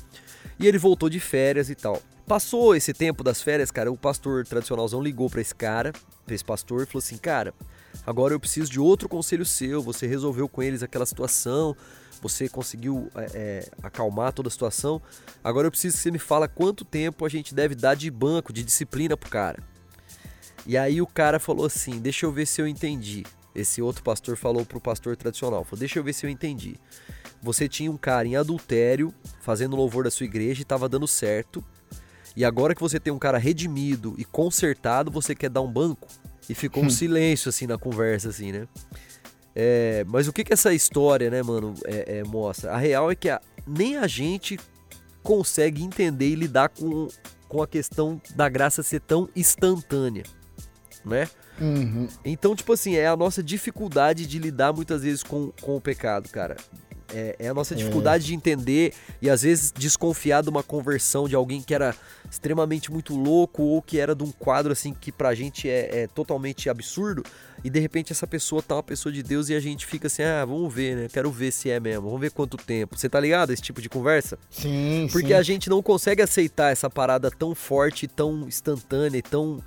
[0.60, 2.02] E ele voltou de férias e tal.
[2.28, 5.94] Passou esse tempo das férias, cara, o pastor tradicionalzão ligou pra esse cara,
[6.26, 7.54] pra esse pastor, e falou assim: Cara,
[8.06, 9.82] agora eu preciso de outro conselho seu.
[9.82, 11.76] Você resolveu com eles aquela situação,
[12.22, 15.02] você conseguiu é, é, acalmar toda a situação.
[15.44, 18.54] Agora eu preciso que você me fala quanto tempo a gente deve dar de banco,
[18.54, 19.62] de disciplina pro cara.
[20.66, 23.24] E aí o cara falou assim: Deixa eu ver se eu entendi.
[23.54, 26.76] Esse outro pastor falou pro pastor tradicional: falou, Deixa eu ver se eu entendi.
[27.42, 31.64] Você tinha um cara em adultério fazendo louvor da sua igreja e estava dando certo.
[32.36, 36.08] E agora que você tem um cara redimido e consertado, você quer dar um banco?
[36.50, 38.68] E ficou um silêncio assim na conversa, assim, né?
[39.56, 42.72] É, mas o que que essa história, né, mano, é, é, mostra?
[42.72, 44.60] A real é que a, nem a gente
[45.22, 47.08] consegue entender e lidar com,
[47.48, 50.24] com a questão da graça ser tão instantânea,
[51.06, 51.30] né?
[51.62, 52.08] Uhum.
[52.26, 56.30] Então, tipo assim, é a nossa dificuldade de lidar muitas vezes com, com o pecado,
[56.30, 56.58] cara.
[57.14, 61.36] É, é a nossa dificuldade de entender e às vezes desconfiar de uma conversão de
[61.36, 61.96] alguém que era
[62.30, 66.08] extremamente muito louco ou que era de um quadro assim que pra gente é, é
[66.08, 67.24] totalmente absurdo
[67.64, 70.24] e de repente essa pessoa tá uma pessoa de Deus e a gente fica assim,
[70.24, 71.08] ah, vamos ver, né?
[71.12, 72.98] Quero ver se é mesmo, vamos ver quanto tempo.
[72.98, 74.38] Você tá ligado esse tipo de conversa?
[74.50, 75.34] Sim, Porque sim.
[75.34, 79.64] a gente não consegue aceitar essa parada tão forte, tão instantânea e tão.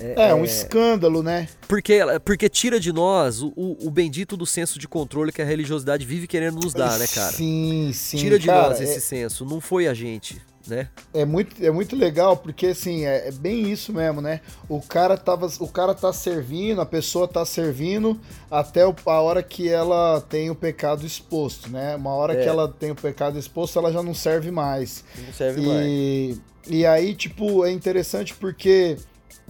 [0.00, 1.48] É, um escândalo, né?
[1.68, 5.40] Porque, ela- porque tira de nós o, o, o bendito do senso de controle que
[5.40, 7.32] a religiosidade vive querendo nos dar, né, cara?
[7.32, 8.16] Sim, sim.
[8.16, 9.44] Tira de cara, nós é- esse senso.
[9.44, 10.88] Não foi a gente, né?
[11.12, 14.40] É muito, é muito legal, porque assim, é, é bem isso mesmo, né?
[14.68, 18.18] O cara, tava, o cara tá servindo, a pessoa tá servindo
[18.50, 21.94] até o- a hora que ela tem o pecado exposto, né?
[21.94, 22.42] Uma hora É.
[22.42, 25.04] que ela tem o pecado exposto, ela já não serve mais.
[25.24, 25.86] Não serve mais.
[25.86, 28.96] E, e aí, tipo, é interessante porque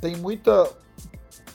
[0.05, 0.71] tem muita.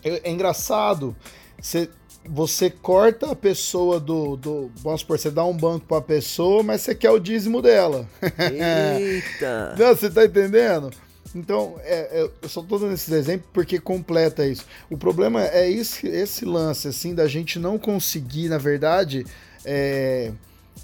[0.04, 1.16] É, é engraçado.
[1.62, 1.88] Você,
[2.28, 4.72] você corta a pessoa do, do.
[4.78, 8.08] Vamos supor, você dá um banco pra pessoa, mas você quer o dízimo dela.
[8.24, 9.76] Eita!
[9.78, 10.90] Não, você tá entendendo?
[11.36, 14.66] Então, é, é, eu só tô dando esses exemplos porque completa isso.
[14.90, 19.28] O problema é esse, esse lance, assim, da gente não conseguir, na verdade.
[19.64, 20.32] é,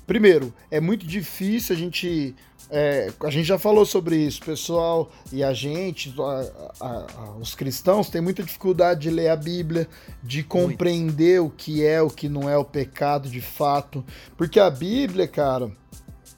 [0.06, 2.36] Primeiro, é muito difícil a gente.
[2.70, 7.54] É, a gente já falou sobre isso, pessoal, e a gente, a- a- a- os
[7.56, 9.88] cristãos, tem muita dificuldade de ler a Bíblia,
[10.24, 14.04] de compreender o que é, o que não é o pecado de fato.
[14.38, 15.72] Porque a Bíblia, cara,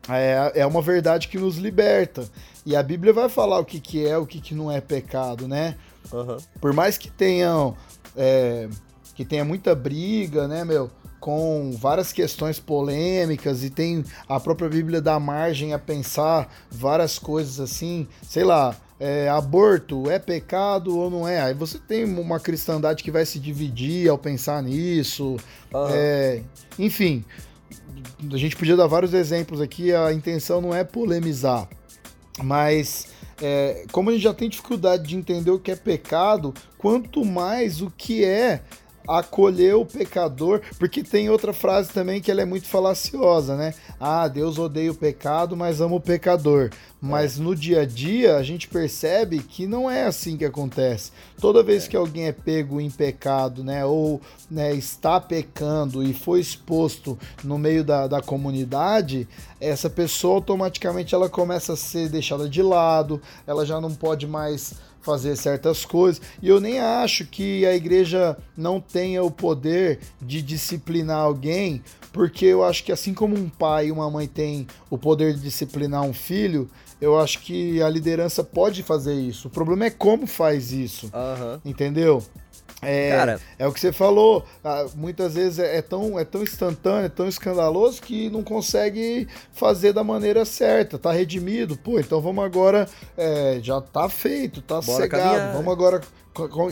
[0.09, 2.27] é, é uma verdade que nos liberta.
[2.65, 5.47] E a Bíblia vai falar o que, que é, o que, que não é pecado,
[5.47, 5.75] né?
[6.13, 6.37] Aham.
[6.59, 7.75] Por mais que tenham.
[8.15, 8.67] é,
[9.15, 10.91] que tenha muita briga, né, meu?
[11.19, 17.59] Com várias questões polêmicas e tem a própria Bíblia dá margem a pensar várias coisas
[17.59, 21.41] assim, sei lá, é, aborto é pecado ou não é?
[21.41, 25.37] Aí você tem uma cristandade que vai se dividir ao pensar nisso,
[25.91, 26.41] é,
[26.77, 27.23] enfim,
[28.31, 31.67] a gente podia dar vários exemplos aqui, a intenção não é polemizar,
[32.43, 33.07] mas
[33.41, 37.81] é, como a gente já tem dificuldade de entender o que é pecado, quanto mais
[37.81, 38.61] o que é
[39.07, 43.73] acolher o pecador, porque tem outra frase também que ela é muito falaciosa, né?
[43.99, 46.69] Ah, Deus odeia o pecado, mas ama o pecador.
[46.99, 51.11] Mas no dia a dia a gente percebe que não é assim que acontece.
[51.39, 56.39] Toda vez que alguém é pego em pecado, né, ou né, está pecando e foi
[56.39, 59.27] exposto no meio da, da comunidade,
[59.61, 64.73] essa pessoa automaticamente ela começa a ser deixada de lado, ela já não pode mais
[65.07, 66.21] fazer certas coisas.
[66.41, 71.81] E eu nem acho que a igreja não tenha o poder de disciplinar alguém,
[72.11, 75.39] porque eu acho que assim como um pai e uma mãe têm o poder de
[75.39, 76.69] disciplinar um filho,
[77.01, 79.47] eu acho que a liderança pode fazer isso.
[79.47, 81.61] O problema é como faz isso, Aham.
[81.65, 82.23] entendeu?
[82.79, 86.43] É, Cara, é o que você falou, ah, muitas vezes é, é tão, é tão
[86.43, 92.21] instantâneo, é tão escandaloso que não consegue fazer da maneira certa, tá redimido, pô, então
[92.21, 92.87] vamos agora,
[93.17, 95.53] é, já tá feito, tá Bora cegado, caminhar.
[95.53, 96.01] vamos agora,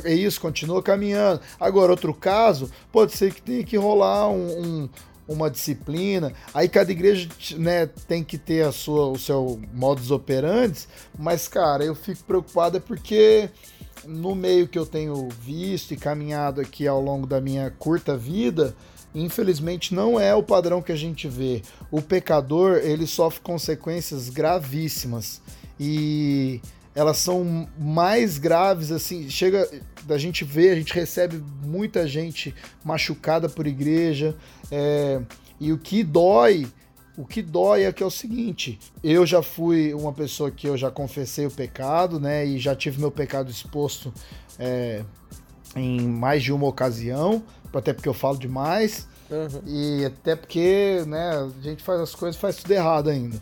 [0.04, 1.42] é isso, continua caminhando.
[1.60, 4.90] Agora, outro caso, pode ser que tenha que rolar um- um-
[5.28, 10.88] uma disciplina, aí cada igreja né, tem que ter a sua, o seu modus operandi,
[11.18, 13.50] mas, cara, eu fico preocupado é porque
[14.06, 18.76] no meio que eu tenho visto e caminhado aqui ao longo da minha curta vida,
[19.14, 21.62] infelizmente não é o padrão que a gente vê.
[21.90, 25.42] O pecador, ele sofre consequências gravíssimas
[25.80, 26.62] e
[26.96, 29.70] elas são mais graves assim, chega
[30.04, 34.36] da gente ver, a gente recebe muita gente machucada por igreja,
[34.72, 35.22] é,
[35.60, 36.68] e o que dói
[37.18, 40.76] o que dói é que é o seguinte, eu já fui uma pessoa que eu
[40.76, 42.46] já confessei o pecado, né?
[42.46, 44.14] E já tive meu pecado exposto
[44.60, 45.04] é,
[45.76, 47.42] em mais de uma ocasião,
[47.74, 49.62] até porque eu falo demais, aham.
[49.66, 53.42] e até porque, né, a gente faz as coisas faz tudo errado ainda.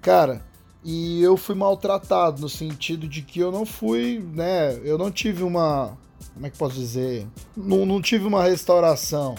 [0.00, 0.42] Cara,
[0.82, 4.80] e eu fui maltratado no sentido de que eu não fui, né?
[4.82, 5.96] Eu não tive uma.
[6.32, 7.26] Como é que posso dizer?
[7.56, 9.34] Não, não tive uma restauração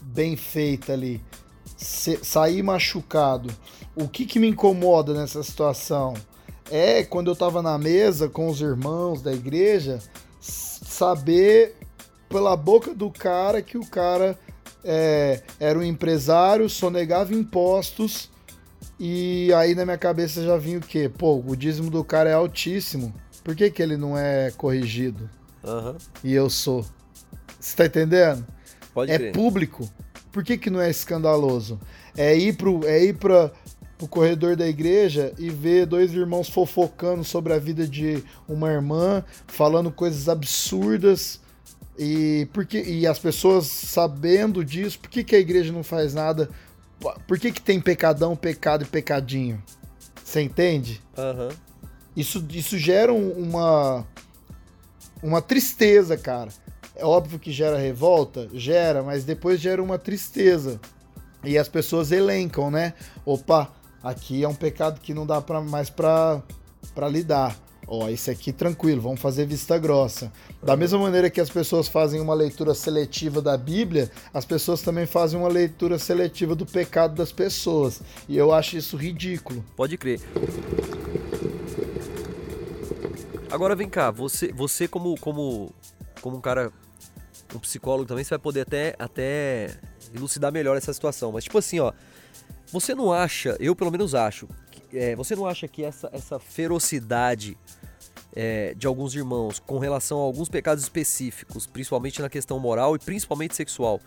[0.00, 1.22] bem feita ali.
[1.76, 3.50] Se, saí machucado.
[3.96, 6.14] O que, que me incomoda nessa situação?
[6.70, 9.98] É quando eu tava na mesa com os irmãos da igreja,
[10.40, 11.74] saber
[12.28, 14.38] pela boca do cara que o cara
[14.84, 18.31] é, era um empresário, sonegava impostos
[19.04, 21.08] e aí na minha cabeça já vinha o quê?
[21.08, 23.12] Pô, o dízimo do cara é altíssimo.
[23.42, 25.28] Por que, que ele não é corrigido?
[25.64, 25.96] Aham.
[26.22, 26.86] E eu sou.
[27.58, 28.46] Você tá entendendo?
[28.94, 29.32] Pode é crer.
[29.32, 29.90] público.
[30.30, 31.80] Por que, que não é escandaloso?
[32.16, 33.50] É ir pro, é ir pra,
[33.98, 39.24] pro corredor da igreja e ver dois irmãos fofocando sobre a vida de uma irmã,
[39.48, 41.40] falando coisas absurdas.
[41.98, 46.48] E, porque, e as pessoas sabendo disso, por que, que a igreja não faz nada?
[47.26, 49.62] Por que, que tem pecadão, pecado e pecadinho?
[50.24, 51.00] Você entende?
[51.16, 51.48] Aham.
[52.16, 54.06] Isso, isso gera um- uma,
[55.22, 56.50] uma tristeza, cara.
[56.94, 60.80] É óbvio que gera revolta, gera, mas depois gera uma tristeza.
[61.42, 62.92] E as pessoas elencam, né?
[63.24, 63.72] Opa,
[64.02, 66.42] aqui é um pecado que não dá pra, mais pra
[67.10, 67.56] lidar.
[67.94, 70.32] Ó, esse aqui tranquilo, vamos fazer vista grossa.
[70.62, 75.04] Da mesma maneira que as pessoas fazem uma leitura seletiva da Bíblia, as pessoas também
[75.04, 78.00] fazem uma leitura seletiva do pecado das pessoas.
[78.26, 79.62] E eu acho isso ridículo.
[79.76, 80.22] Pode crer.
[83.50, 85.70] Agora vem cá, você, você como, como,
[86.22, 86.72] como um cara,
[87.54, 89.76] um psicólogo também, você vai poder até, até
[90.14, 91.30] elucidar melhor essa situação.
[91.30, 91.92] Mas tipo assim, ó,
[92.72, 94.48] você não acha, eu pelo menos acho,
[94.92, 97.56] é, você não acha que essa, essa ferocidade
[98.34, 102.98] é, de alguns irmãos com relação a alguns pecados específicos, principalmente na questão moral e
[102.98, 104.00] principalmente sexual,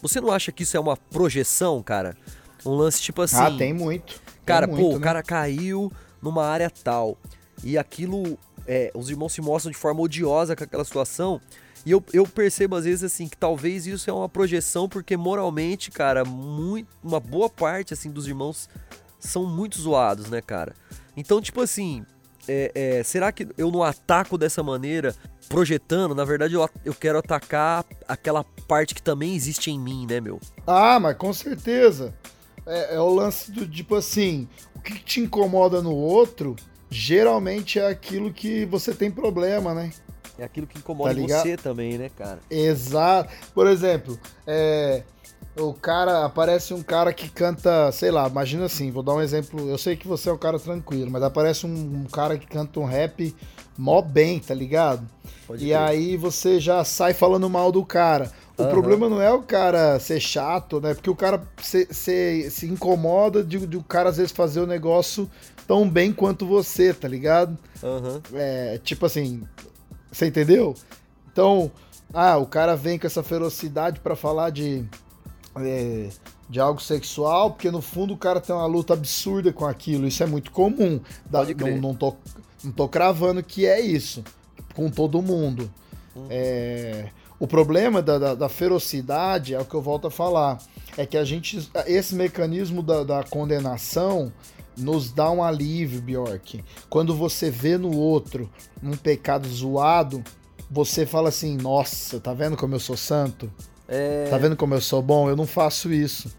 [0.00, 2.16] você não acha que isso é uma projeção, cara?
[2.64, 3.36] Um lance tipo assim.
[3.36, 4.14] ah, tem muito.
[4.14, 5.04] Tem Cara, muito, pô, o né?
[5.04, 7.18] cara caiu numa área tal.
[7.62, 8.38] E aquilo.
[8.66, 11.40] é, os irmãos se mostram de forma odiosa com aquela situação.
[11.84, 15.90] E eu, eu percebo às vezes assim que talvez isso é uma projeção, porque moralmente,
[15.90, 18.68] cara, muito, uma boa parte assim dos irmãos
[19.26, 20.74] são muito zoados, né, cara?
[21.16, 22.04] Então, tipo assim,
[22.48, 25.14] é, é, será que eu não ataco dessa maneira,
[25.48, 26.14] projetando?
[26.14, 30.40] Na verdade, eu, eu quero atacar aquela parte que também existe em mim, né, meu?
[30.66, 32.14] Ah, mas com certeza.
[32.66, 36.56] É, é o lance do tipo assim: o que te incomoda no outro
[36.90, 39.90] geralmente é aquilo que você tem problema, né?
[40.38, 42.40] É aquilo que incomoda Tá você também, né, cara?
[42.50, 43.32] Exato.
[43.54, 45.02] Por exemplo, é,
[45.56, 49.68] o cara aparece um cara que canta, sei lá, imagina assim, vou dar um exemplo.
[49.68, 52.78] Eu sei que você é um cara tranquilo, mas aparece um, um cara que canta
[52.78, 53.34] um rap
[53.76, 55.06] mó bem, tá ligado?
[55.46, 55.78] Pode E crer.
[55.78, 58.30] aí você já sai falando mal do cara.
[58.58, 58.70] O Aham.
[58.70, 60.94] problema não é o cara ser chato, né?
[60.94, 64.66] Porque o cara se, se, se incomoda de, de o cara às vezes fazer o
[64.66, 65.30] negócio
[65.66, 67.56] tão bem quanto você, tá ligado?
[67.82, 68.20] Aham.
[68.32, 69.42] É, tipo assim,
[70.10, 70.74] você entendeu?
[71.30, 71.70] Então,
[72.14, 74.84] ah, o cara vem com essa ferocidade pra falar de,
[75.58, 76.08] é,
[76.48, 80.06] de algo sexual, porque no fundo o cara tem uma luta absurda com aquilo.
[80.06, 81.00] Isso é muito comum.
[81.30, 81.74] Da- Pode crer.
[81.74, 82.14] não, não, tô,
[82.62, 84.22] não tô cravando que é isso
[84.74, 85.70] com todo mundo.
[86.14, 86.26] Uhum.
[86.30, 90.58] É, o problema da, da, da ferocidade é o que eu volto a falar.
[90.96, 91.68] É que a gente.
[91.86, 94.32] Esse mecanismo da, da condenação
[94.76, 96.62] nos dá um alívio, Bjork.
[96.88, 98.48] Quando você vê no outro
[98.82, 100.22] um pecado zoado,
[100.70, 103.50] você fala assim: Nossa, tá vendo como eu sou santo?
[103.88, 105.28] É, Tá vendo como eu sou bom?
[105.28, 106.34] Eu não faço isso.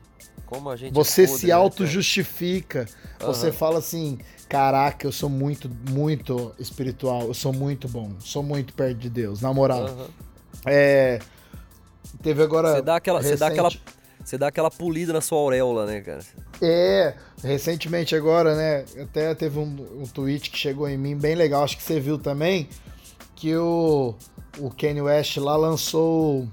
[0.46, 2.86] como a gente Você é podre, se né, auto-justifica.
[3.22, 3.34] Aham.
[3.34, 4.18] Você fala assim:
[4.50, 7.24] Caraca, eu sou muito, muito espiritual.
[7.24, 8.12] Eu sou muito bom.
[8.20, 9.42] Sou muito perto de Deus.
[9.42, 9.86] Na moral.
[9.86, 10.08] Aham.
[10.66, 11.20] É.
[12.22, 12.74] Teve agora.
[12.76, 13.84] Você dá aquela, você dá aquela, recente-
[14.24, 16.20] você dá aquela polida na sua auréola, né, cara?
[16.62, 18.86] É, recentemente agora, né?
[19.02, 22.18] Até teve um, um tweet que chegou em mim bem legal, acho que você viu
[22.18, 22.68] também,
[23.36, 24.16] que o,
[24.58, 26.48] o Kanye West lá lançou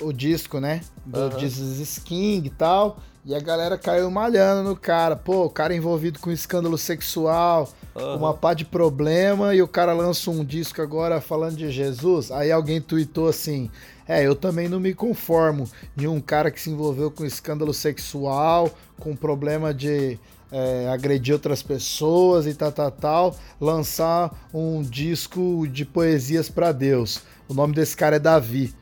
[0.00, 0.80] o, disco, né?
[1.04, 1.38] Do Aham.
[1.38, 2.98] Jesus King e tal.
[3.26, 5.16] E a galera caiu malhando no cara.
[5.16, 8.16] Pô, o cara envolvido com escândalo sexual, Aham.
[8.16, 12.30] uma pá de problema, e o cara lança um disco agora falando de Jesus.
[12.30, 13.70] Aí alguém tweetou assim:
[14.06, 15.66] É, eu também não me conformo
[15.96, 18.70] de um cara que se envolveu com escândalo sexual,
[19.00, 20.18] com problema de
[20.52, 27.22] é, agredir outras pessoas e tal, tal, tal, lançar um disco de poesias pra Deus.
[27.48, 28.74] O nome desse cara é Davi.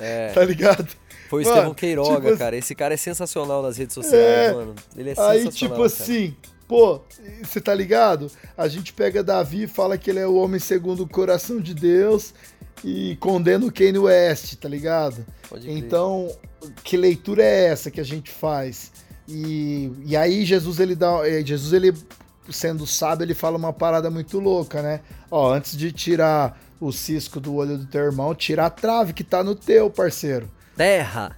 [0.00, 0.86] É, Tá ligado?
[1.28, 2.56] foi o Mano, Estevão Queiroga, tipo cara.
[2.56, 4.52] Esse cara é sensacional nas redes sociais, É.
[4.54, 4.74] mano.
[4.96, 5.52] Ele é Aí, sensacional.
[5.52, 5.86] tipo cara.
[5.86, 6.36] assim,
[6.68, 7.00] pô,
[7.42, 8.30] você tá ligado?
[8.56, 11.74] A gente pega Davi e fala que ele é o homem segundo o coração de
[11.74, 12.32] Deus
[12.84, 15.26] e condena o Kanye West, tá ligado?
[15.48, 15.76] Pode crer.
[15.76, 16.30] Então,
[16.84, 18.92] que leitura é essa que a gente faz?
[19.28, 21.92] E, e aí Jesus ele dá, eh, Jesus ele
[22.48, 25.00] sendo sábio, ele fala uma parada muito louca, né?
[25.28, 29.24] Ó, antes de tirar o cisco do olho do teu irmão, tira a trave que
[29.24, 30.50] tá no teu, parceiro.
[30.76, 31.34] Terra!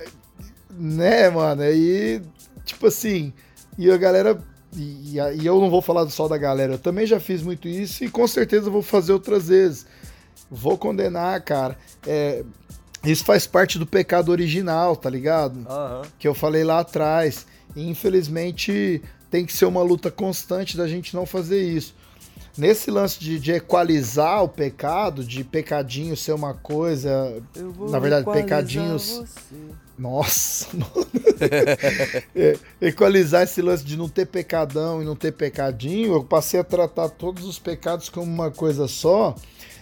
[0.70, 1.62] Né, mano?
[1.62, 2.22] Aí,
[2.64, 3.32] tipo assim,
[3.76, 4.38] e a galera.
[4.76, 8.04] E, e eu não vou falar só da galera, eu também já fiz muito isso
[8.04, 9.86] e com certeza vou fazer outras vezes.
[10.50, 11.76] Vou condenar, cara.
[12.06, 12.44] É,
[13.04, 15.66] isso faz parte do pecado original, tá ligado?
[15.68, 16.02] Aham.
[16.18, 17.46] Que eu falei lá atrás.
[17.76, 21.94] E, infelizmente, tem que ser uma luta constante da gente não fazer isso.
[22.58, 27.40] Nesse lance de, de equalizar o pecado, de pecadinho ser uma coisa.
[27.54, 29.54] Eu vou Na verdade, pecadinhos- você.
[29.96, 31.06] Nossa, mano.
[32.34, 36.64] É, equalizar esse lance de não ter pecadão e não ter pecadinho, eu passei a
[36.64, 39.34] tratar todos os pecados como uma coisa só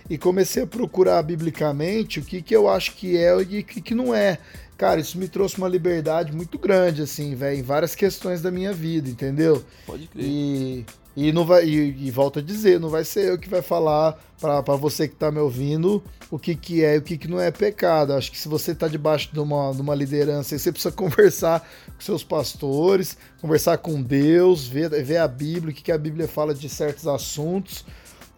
[0.09, 3.81] e comecei a procurar biblicamente o que, que eu acho que é e o que,
[3.81, 4.39] que não é.
[4.77, 8.73] Cara, isso me trouxe uma liberdade muito grande, assim, velho, em várias questões da minha
[8.73, 9.65] vida, entendeu?
[9.87, 10.25] Pode crer.
[10.25, 10.85] E,
[11.17, 14.19] e não vai e, e volto a dizer, não vai ser eu que vai falar
[14.39, 17.41] pra você que tá me ouvindo o que, que é e o que, que não
[17.41, 18.13] é pecado.
[18.13, 22.01] Acho que se você tá debaixo de uma, de uma liderança, você precisa conversar com
[22.01, 26.55] seus pastores, conversar com Deus, ver, ver a Bíblia, o que, que a Bíblia fala
[26.55, 27.85] de certos assuntos.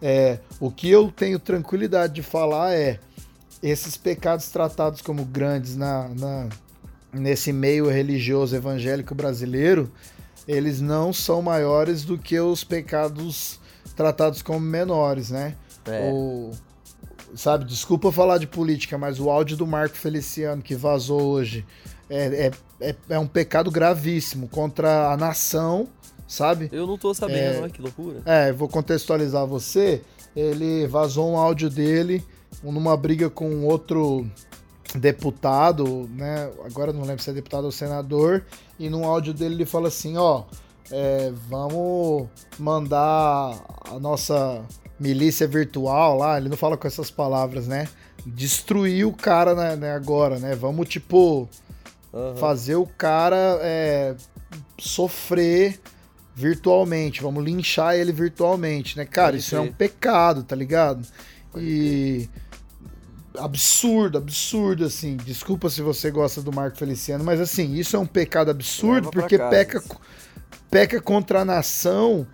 [0.01, 2.97] É, o que eu tenho tranquilidade de falar é
[3.61, 6.47] esses pecados tratados como grandes na, na-
[7.11, 9.91] nesse meio religioso evangélico brasileiro,
[10.49, 13.59] eles não são maiores do que os pecados
[13.95, 15.55] tratados como menores, né?
[15.85, 16.09] É.
[16.11, 16.49] O,
[17.35, 21.63] sabe, desculpa falar de política, mas o áudio do Marco Feliciano que vazou hoje
[22.09, 25.87] é, é, é, é um pecado gravíssimo contra a nação,
[26.27, 26.67] sabe?
[26.71, 28.23] Eu não tô sabendo, olha que loucura.
[28.25, 30.01] É, vou contextualizar você.
[30.35, 32.25] Ele vazou um áudio dele
[32.63, 34.25] numa briga com outro
[34.95, 36.49] deputado, né?
[36.65, 38.43] Agora não lembro se é deputado ou senador.
[38.79, 40.45] E num áudio dele ele fala assim: ó,
[40.89, 42.27] é, vamos
[42.57, 43.55] mandar
[43.91, 44.65] a nossa
[44.99, 46.37] milícia virtual lá.
[46.37, 47.87] Ele não fala com essas palavras, né?
[48.25, 50.55] Destruir o cara né, né, agora, né?
[50.55, 51.47] Vamos, tipo,
[52.13, 52.35] Aham.
[52.37, 54.15] fazer o cara é,
[54.77, 55.79] sofrer
[56.35, 59.05] virtualmente, vamos linchar ele virtualmente, né?
[59.05, 61.05] Cara, Pode isso é um pecado, tá ligado?
[61.57, 62.29] E
[63.39, 65.17] absurdo, absurdo assim.
[65.17, 69.37] Desculpa se você gosta do Marco Feliciano, mas assim, isso é um pecado absurdo porque
[69.37, 69.49] casa.
[69.49, 69.83] peca
[70.69, 72.27] peca contra a nação.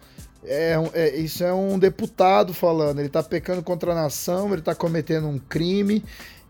[0.44, 3.00] É, é- isso é um deputado falando.
[3.00, 6.04] Ele tá pecando contra a nação, ele tá cometendo um crime.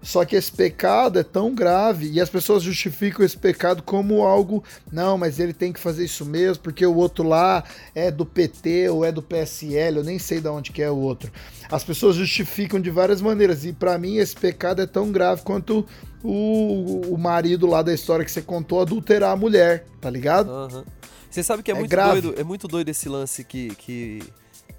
[0.05, 4.63] Só que esse pecado é tão grave e as pessoas justificam esse pecado como algo.
[4.91, 7.63] Não, mas ele tem que fazer isso mesmo, porque o outro lá
[7.95, 10.95] é do PT ou é do PSL, eu nem sei de onde que é o
[10.95, 11.31] outro.
[11.71, 13.65] As pessoas justificam de várias maneiras.
[13.65, 15.83] E pra mim esse pecado é tão grave quanto
[16.23, 20.51] o, o marido lá da história que você contou adulterar a mulher, tá ligado?
[20.51, 20.85] Aham.
[21.31, 22.21] Você sabe que é, É muito grave.
[22.21, 24.19] doido, é muito doido esse lance que, que,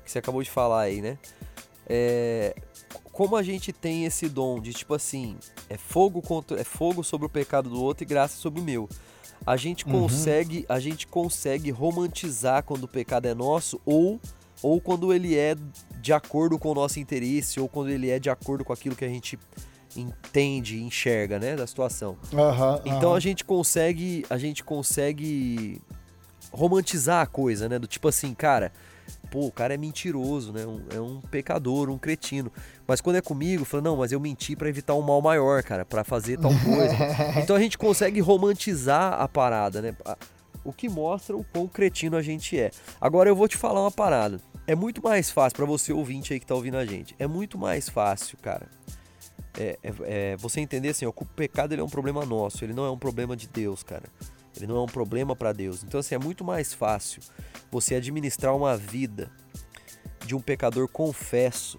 [0.05, 1.19] que você acabou de falar aí, né?
[1.89, 2.55] É,
[3.17, 5.39] como a gente tem esse dom de tipo assim,
[5.71, 8.87] é fogo contra, é fogo sobre o pecado do outro e graça sobre o meu.
[9.47, 9.93] A gente Uhum.
[10.03, 14.21] consegue, a gente consegue romantizar quando o pecado é nosso ou
[14.63, 15.55] ou quando ele é
[15.99, 19.05] de acordo com o nosso interesse ou quando ele é de acordo com aquilo que
[19.05, 19.39] a gente
[19.97, 22.19] entende, enxerga, né, da situação.
[22.35, 23.17] Aham, Então aham.
[23.17, 25.81] a gente consegue, a gente consegue
[26.53, 27.79] romantizar a coisa, né?
[27.79, 28.73] Do tipo assim, cara,
[29.31, 30.65] pô, o cara é mentiroso, né?
[30.67, 32.51] Um- é um pecador, um cretino.
[32.87, 35.85] Mas quando é comigo, fala, não, mas eu menti pra evitar um mal maior, cara,
[35.85, 36.95] pra fazer tal coisa.
[37.43, 39.95] então a gente consegue romantizar a parada, né?
[40.65, 42.71] O que mostra o quão cretino a gente é.
[43.01, 44.41] Agora eu vou te falar uma parada.
[44.67, 47.15] É muito mais fácil pra você ouvinte aí que tá ouvindo a gente.
[47.19, 48.67] É muito mais fácil, cara.
[49.59, 49.93] É, é-
[50.33, 52.85] é você entender assim, ó, que o pecado ele é um problema nosso, ele não
[52.85, 54.03] é um problema de Deus, cara.
[54.57, 55.85] Ele não é um problema pra Deus.
[55.85, 57.23] Então assim, é muito mais fácil
[57.71, 59.31] você administrar uma vida
[60.25, 61.79] de um pecador confesso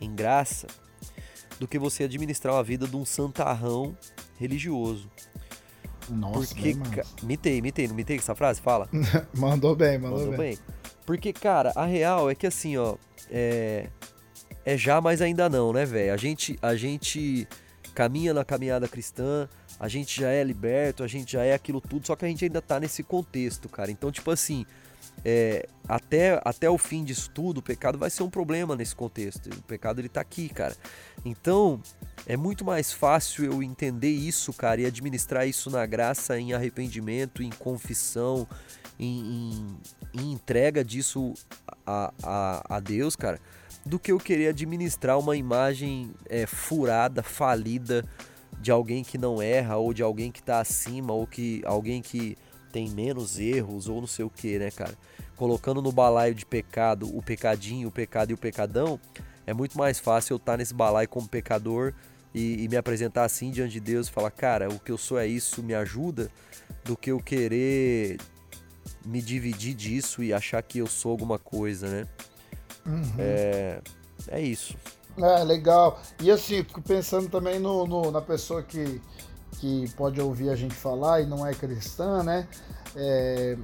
[0.00, 0.66] em graça
[1.58, 3.96] do que você administrar uma vida de um santarrão
[4.38, 5.10] religioso.
[6.08, 6.90] Nossa, Porque, bem, mano.
[6.90, 7.04] ca...
[7.22, 8.60] mitei, mitei, não mitei essa frase?
[8.60, 8.88] Fala.
[9.34, 10.54] mandou bem, mandou, Mandou bem.
[10.54, 10.58] bem.
[11.04, 12.96] Porque, cara, a real é que assim, ó,
[13.30, 13.88] é,
[14.64, 16.12] é já, mas ainda não, né, velho?
[16.12, 17.48] A gente, a gente
[17.94, 19.48] caminha na caminhada cristã,
[19.78, 22.44] a gente já é liberto, a gente já é aquilo tudo, só que a gente
[22.44, 23.90] ainda tá nesse contexto, cara.
[23.90, 24.64] Então, tipo assim,
[25.24, 29.48] é, até, até o fim disso tudo, o pecado vai ser um problema nesse contexto.
[29.50, 30.74] O pecado, ele tá aqui, cara.
[31.24, 31.80] Então,
[32.26, 37.42] é muito mais fácil eu entender isso, cara, e administrar isso na graça, em arrependimento,
[37.42, 38.46] em confissão,
[38.98, 39.76] em, em-
[40.22, 41.34] em entrega disso
[41.86, 43.38] a, a, a Deus, cara,
[43.84, 48.04] do que eu querer administrar uma imagem é, furada, falida
[48.60, 52.36] de alguém que não erra, ou de alguém que tá acima, ou que alguém que
[52.72, 54.94] tem menos erros ou não sei o que, né, cara?
[55.36, 59.00] Colocando no balaio de pecado o pecadinho, o pecado e o pecadão,
[59.46, 61.94] é muito mais fácil eu estar nesse balaio como pecador
[62.34, 65.18] e, e me apresentar assim diante de Deus e falar, cara, o que eu sou
[65.18, 66.30] é isso, me ajuda,
[66.84, 68.18] do que eu querer
[69.04, 72.08] me dividir disso e achar que eu sou alguma coisa, né?
[73.18, 73.80] É,
[74.28, 74.76] é isso.
[75.18, 76.00] É, legal.
[76.22, 79.00] E assim, fico pensando também no, no- na pessoa que,
[79.58, 82.46] que pode ouvir a gente falar e não é cristã, né?
[82.94, 83.56] É,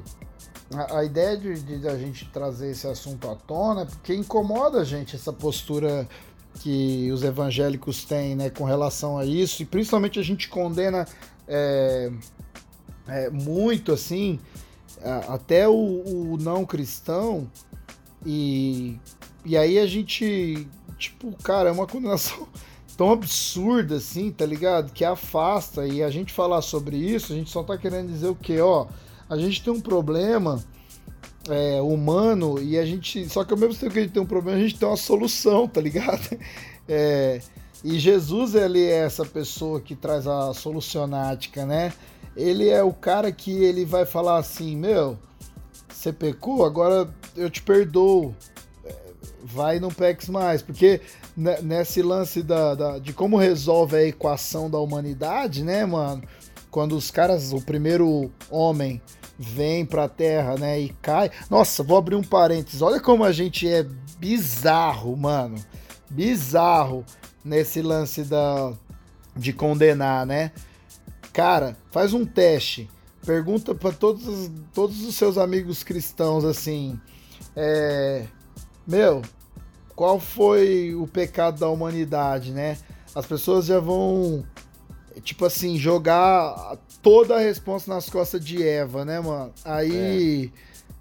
[0.75, 4.81] a, a ideia de, de a gente trazer esse assunto à tona é porque incomoda
[4.81, 6.09] a gente essa postura
[6.61, 11.07] que os evangélicos têm, né, com relação a isso, e principalmente a gente condena
[11.49, 12.13] é,
[13.09, 14.39] é, muito, assim,
[15.29, 17.51] até o, o não cristão,
[18.25, 18.99] e,
[19.47, 22.49] e aí a gente, tipo, cara, é uma condenação
[22.97, 24.93] tão absurda assim, tá ligado?
[24.93, 28.34] Que afasta, e a gente falar sobre isso, a gente só tá querendo dizer o
[28.34, 28.61] quê?
[28.61, 28.86] Ó,
[29.28, 30.62] a gente tem um problema
[31.49, 33.28] é, humano e a gente.
[33.28, 34.97] Só que ao mesmo tempo que a gente tem um problema, a gente tem uma
[34.97, 36.38] solução, tá ligado?
[36.88, 37.40] É,
[37.84, 41.93] e Jesus, ele é essa pessoa que traz a solucionática, né?
[42.36, 45.16] Ele é o cara que ele vai falar assim: Meu,
[45.88, 48.34] você pecou, agora eu te perdoo.
[49.55, 50.63] Vai e não peques mais.
[50.63, 51.01] Porque
[51.37, 56.23] ne- nesse lance da, da- de como resolve a equação da humanidade, né, mano?
[56.71, 59.01] Quando os caras, o primeiro homem
[59.39, 61.31] vem pra terra, né, e cai.
[61.51, 62.81] Nossa, vou abrir um parênteses.
[62.81, 63.85] Olha como a gente é
[64.19, 65.57] bizarro, mano.
[66.09, 67.05] Bizarro
[67.45, 68.73] nesse lance da
[69.35, 70.53] de condenar, né?
[71.33, 72.89] Cara, faz um teste.
[73.25, 77.01] Pergunta pra todos, os- todos os seus amigos cristãos assim,
[77.57, 78.27] é,
[78.87, 79.23] meu,
[80.03, 82.77] qual foi o pecado da humanidade, né?
[83.15, 84.43] As pessoas já vão,
[85.23, 89.53] tipo assim, jogar toda a resposta nas costas de Eva, né, mano?
[89.65, 90.51] Aí,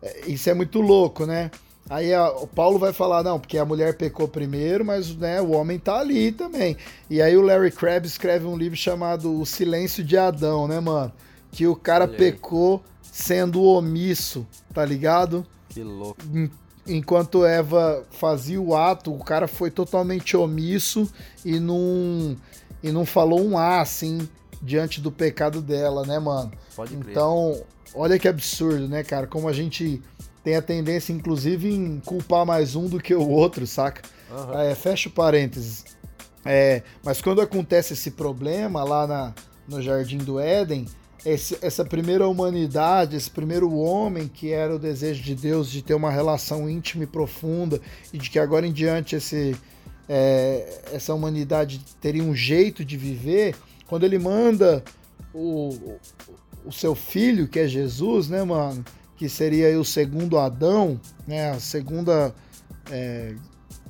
[0.03, 1.49] é, isso é muito louco, né?
[1.89, 5.49] Aí a- o Paulo vai falar, não, porque a mulher pecou primeiro, mas né, o
[5.49, 6.77] homem tá ali também.
[7.09, 11.11] E aí o Larry Crabb escreve um livro chamado O Silêncio de Adão, né, mano?
[11.51, 15.43] Que o cara pecou sendo omisso, tá ligado?
[15.69, 16.21] Que louco.
[16.87, 21.11] En- Enquanto Eva fazia o ato, o cara foi totalmente omisso
[21.45, 22.35] e não,
[22.81, 24.27] e não falou um A, assim,
[24.61, 26.51] diante do pecado dela, né, mano?
[26.75, 27.11] Pode crer.
[27.11, 27.61] Então,
[27.93, 29.27] olha que absurdo, né, cara?
[29.27, 30.01] Como a gente
[30.43, 34.01] tem a tendência, inclusive, em culpar mais um do que o outro, saca?
[34.31, 34.59] Aham.
[34.61, 35.85] É, fecha o parênteses.
[36.43, 39.33] É, mas quando acontece esse problema lá na,
[39.67, 40.87] no Jardim do Éden,
[41.25, 45.93] esse- essa primeira humanidade, esse primeiro homem que era o desejo de Deus de ter
[45.93, 47.79] uma relação íntima e profunda
[48.11, 49.55] e de que agora em diante esse,
[50.09, 53.55] é, essa humanidade teria um jeito de viver,
[53.87, 54.83] quando ele manda
[55.33, 55.97] o,
[56.65, 58.83] o- seu filho, que é Jesus, né, mano?
[59.17, 61.51] Que seria o segundo Adão, né?
[61.51, 62.33] A segunda.
[62.89, 63.35] é,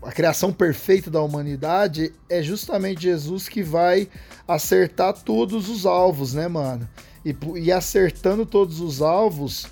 [0.03, 4.07] a criação perfeita da humanidade é justamente Jesus que vai
[4.47, 6.89] acertar todos os alvos, né, mano?
[7.25, 9.67] E, e acertando todos os alvos,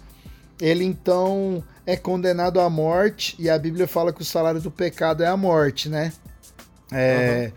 [0.61, 5.23] ele então é condenado à morte, e a Bíblia fala que o salário do pecado
[5.23, 6.13] é a morte, né?
[6.91, 7.51] É,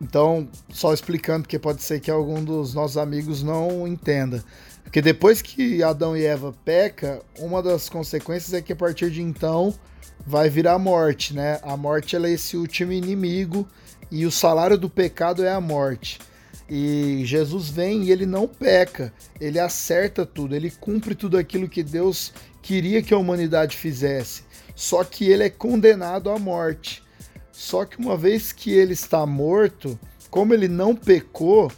[0.00, 4.44] Então, só explicando, porque pode ser que algum dos nossos amigos não entenda.
[4.84, 9.22] Porque depois que Adão e Eva peca, uma das consequências é que a partir de
[9.22, 9.74] então
[10.24, 11.58] vai virar a morte, né?
[11.62, 13.66] A morte é esse último inimigo
[14.10, 16.20] e o salário do pecado é a morte.
[16.68, 21.82] E Jesus vem e ele não peca, ele acerta tudo, ele cumpre tudo aquilo que
[21.82, 24.42] Deus queria que a humanidade fizesse.
[24.74, 27.02] Só que ele é condenado à morte.
[27.52, 29.98] Só que uma vez que ele está morto,
[30.28, 31.70] como ele não pecou,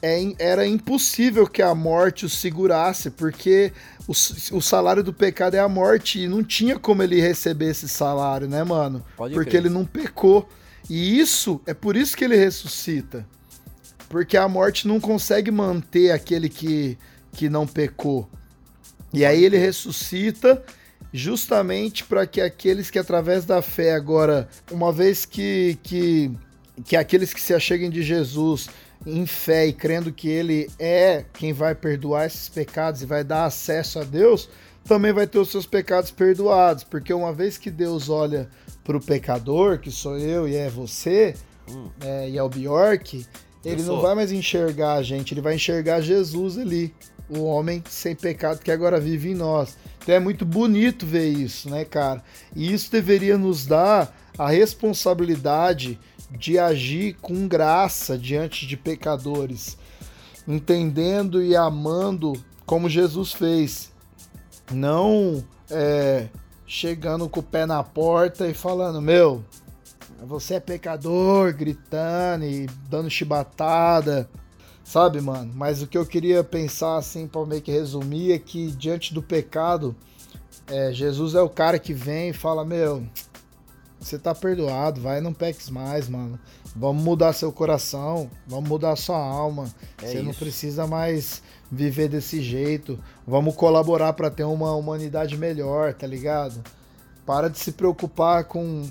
[0.00, 3.72] é era impossível que a morte o segurasse, porque
[4.08, 7.88] o, o salário do pecado é a morte e não tinha como ele receber esse
[7.88, 9.04] salário, né, mano?
[9.16, 9.62] Pode porque crer.
[9.62, 10.48] ele não pecou.
[10.88, 13.26] E isso é por isso que ele ressuscita.
[14.10, 16.98] Porque a morte não consegue manter aquele que,
[17.32, 18.28] que não pecou.
[19.14, 20.62] E aí ele ressuscita
[21.12, 26.30] justamente para que aqueles que através da fé agora, uma vez que, que,
[26.84, 28.68] que aqueles que se acheguem de Jesus
[29.06, 33.44] em fé e crendo que ele é quem vai perdoar esses pecados e vai dar
[33.44, 34.50] acesso a Deus,
[34.84, 38.48] também vai ter os seus pecados perdoados, porque uma vez que Deus olha
[38.82, 41.36] para o pecador, que sou eu e é você,
[41.68, 41.88] Hum.
[42.00, 43.24] é, e é o Bjork,
[43.64, 46.94] ele não vai mais enxergar a gente, ele vai enxergar Jesus ali,
[47.28, 49.76] o homem sem pecado que agora vive em nós.
[50.02, 52.22] Então é muito bonito ver isso, né, cara?
[52.54, 55.98] E isso deveria nos dar a responsabilidade
[56.30, 59.76] de agir com graça diante de pecadores,
[60.46, 62.32] entendendo e amando
[62.64, 63.90] como Jesus fez.
[64.72, 66.28] Não é,
[66.66, 69.44] chegando com o pé na porta e falando, meu,
[70.26, 74.28] você é pecador, gritando e dando chibatada.
[74.84, 75.52] Sabe, mano?
[75.54, 79.22] Mas o que eu queria pensar, assim, pra meio que resumir, é que diante do
[79.22, 79.94] pecado,
[80.66, 83.06] é, Jesus é o cara que vem e fala: Meu,
[84.00, 86.38] você tá perdoado, vai, não peques mais, mano.
[86.74, 89.68] Vamos mudar seu coração, vamos mudar sua alma.
[90.02, 90.38] É você não isso.
[90.38, 92.98] precisa mais viver desse jeito.
[93.26, 96.62] Vamos colaborar pra ter uma humanidade melhor, tá ligado?
[97.26, 98.88] Para de se preocupar com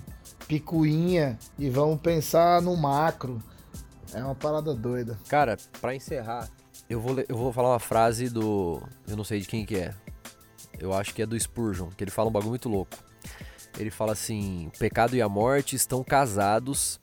[0.50, 3.42] picuinha e vamos pensar no macro.
[4.14, 5.18] É uma parada doida.
[5.30, 6.50] Cara, pra encerrar,
[6.90, 8.82] eu vou, eu vou falar uma frase do.
[9.08, 9.94] Eu não sei de quem que é.
[10.80, 12.98] Eu acho que é do Spurgeon, que ele fala um bagulho muito louco.
[13.78, 17.00] Ele fala assim: o pecado e a morte estão casados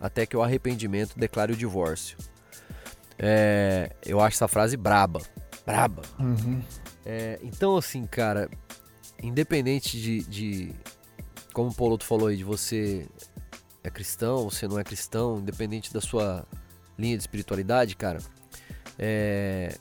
[0.00, 2.16] até que o arrependimento declare o divórcio.
[3.18, 5.20] É, eu acho essa frase braba.
[5.66, 6.02] Braba.
[7.04, 8.48] É, então, assim, cara,
[9.20, 10.72] independente de, de-
[11.54, 13.06] Como o Poloto falou aí, de você
[13.82, 16.44] é cristão, você não é cristão, independente da sua
[16.98, 18.18] linha de espiritualidade, cara,
[18.98, 19.74] é,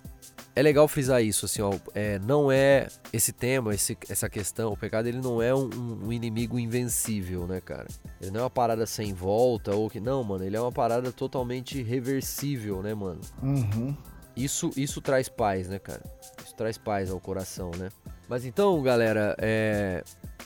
[0.55, 4.78] é legal frisar isso, assim, ó, é, não é esse tema, esse- essa questão, o
[4.78, 5.69] pecado ele não é um,
[6.05, 7.88] um inimigo invencível, né, cara?
[8.21, 11.11] Ele não é uma parada sem volta ou que não, mano, ele é uma parada
[11.11, 13.21] totalmente reversível, né, mano?
[13.41, 13.95] Uhum.
[14.36, 16.01] Isso, isso traz paz, né, cara?
[16.43, 17.89] Isso traz paz ao coração, né?
[18.28, 20.03] Mas então, galera, é.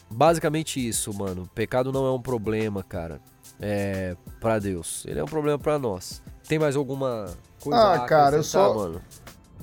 [0.10, 1.50] Basicamente isso, mano.
[1.54, 3.20] Pecado não é um problema, cara.
[3.60, 4.16] É.
[4.40, 5.04] Pra Deus.
[5.08, 6.22] Ele é um problema pra nós.
[6.48, 7.26] Tem mais alguma
[7.60, 9.02] coisa Ah, a cara, eu só- mano?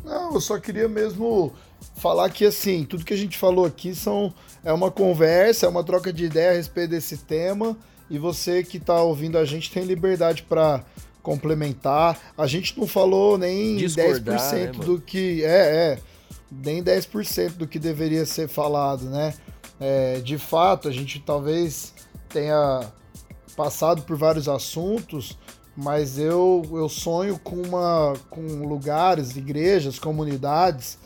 [0.04, 1.52] Não, eu só queria mesmo
[1.96, 5.82] falar que assim, tudo que a gente falou aqui são é uma conversa, é uma
[5.82, 7.74] troca de ideia a respeito desse tema
[8.10, 10.84] e você que tá ouvindo a gente tem liberdade pra
[11.22, 12.18] complementar.
[12.36, 15.48] A gente não falou nem Discordar, 10% né, do que é,
[15.94, 15.98] é,
[16.52, 19.32] nem 10% do que deveria ser falado, né?
[19.86, 21.92] É, de fato, a gente talvez
[22.30, 22.90] tenha
[23.54, 25.38] passado por vários assuntos,
[25.76, 30.96] mas eu, eu sonho com, uma, com lugares, igrejas, comunidades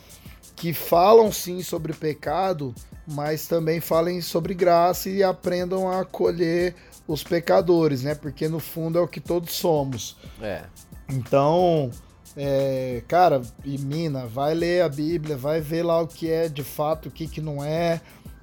[0.55, 2.73] que falam sim sobre pecado,
[3.05, 6.73] mas também falem sobre graça e aprendam a acolher
[7.05, 8.15] os pecadores, né?
[8.15, 10.15] Porque no fundo é o que todos somos.
[10.41, 10.63] É.
[11.09, 11.91] Então,
[12.37, 16.63] é, cara, e mina, vai ler a Bíblia, vai ver lá o que é de
[16.63, 17.99] fato, o que, que não é,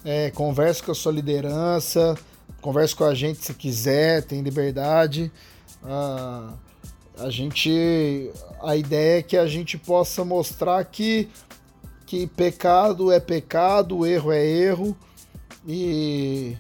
[0.09, 2.17] é converse com a sua liderança,
[2.61, 5.33] converse com a gente se quiser, tem liberdade.
[5.83, 6.53] Ah,
[7.19, 8.31] a gente.
[8.63, 11.29] A ideia é que a gente possa mostrar que,
[12.07, 14.97] que pecado é pecado, erro é erro,
[15.67, 16.57] e,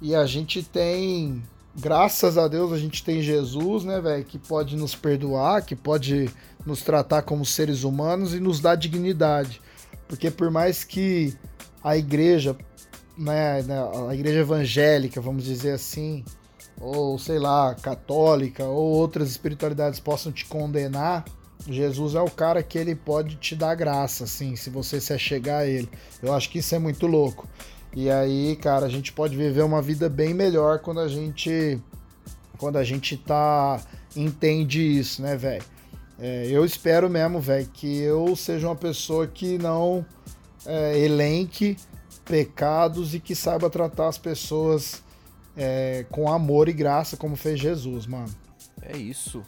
[0.00, 1.40] e a gente tem
[1.74, 6.28] graças a Deus a gente tem Jesus, né, velho, que pode nos perdoar, que pode
[6.66, 9.60] nos tratar como seres humanos e nos dar dignidade.
[10.06, 11.34] Porque por mais que
[11.82, 12.56] a igreja,
[13.16, 13.76] né, né,
[14.08, 16.24] a igreja evangélica, vamos dizer assim,
[16.80, 21.24] ou sei lá, católica, ou outras espiritualidades possam te condenar,
[21.68, 25.60] Jesus é o cara que ele pode te dar graça, assim, se você se achegar
[25.60, 25.88] a ele.
[26.20, 27.48] Eu acho que isso é muito louco.
[27.94, 31.78] E aí, cara, a gente pode viver uma vida bem melhor quando a gente
[32.58, 33.80] quando a gente tá
[34.16, 35.64] entende isso, né, velho?
[36.18, 40.06] É, eu espero mesmo, velho, que eu seja uma pessoa que não
[40.64, 41.76] é, elenque
[42.24, 45.02] pecados e que saiba tratar as pessoas
[45.56, 48.32] é, com amor e graça, como fez Jesus, mano.
[48.82, 49.42] É isso.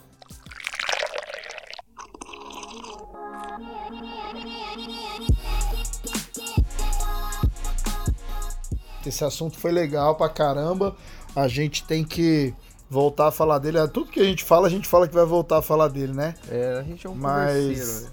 [9.05, 10.95] Esse assunto foi legal pra caramba.
[11.35, 12.53] A gente tem que
[12.89, 13.77] voltar a falar dele.
[13.87, 16.33] Tudo que a gente fala, a gente fala que vai voltar a falar dele, né?
[16.49, 18.09] É, a gente é um Mas- né?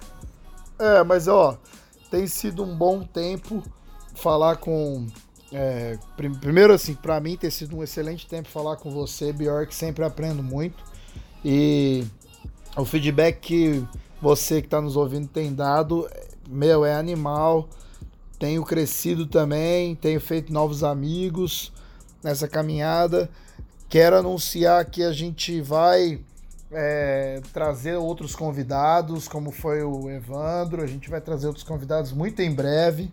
[0.78, 1.56] É, mas ó,
[2.10, 3.62] tem sido um bom tempo
[4.22, 5.06] falar com.
[5.52, 9.74] é, prim- primeiro, assim, pra mim tem sido um excelente tempo falar com você, Bjork,
[9.74, 10.82] sempre aprendo muito.
[11.44, 12.04] E
[12.76, 13.84] o feedback que
[14.20, 16.08] você que tá nos ouvindo tem dado,
[16.48, 17.68] meu, é animal.
[18.38, 21.72] Tenho crescido também, tenho feito novos amigos
[22.22, 23.28] nessa caminhada.
[23.88, 26.20] Quero anunciar que a gente vai
[26.70, 30.82] é, trazer outros convidados, como foi o Evandro.
[30.82, 33.12] A gente vai trazer outros convidados muito em breve.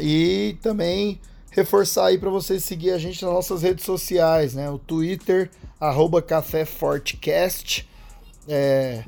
[0.00, 1.20] E também
[1.50, 4.70] reforçar aí para vocês seguir a gente nas nossas redes sociais, né?
[4.70, 5.50] O Twitter,
[5.80, 7.88] arroba Café Fortcast.
[8.46, 9.02] É,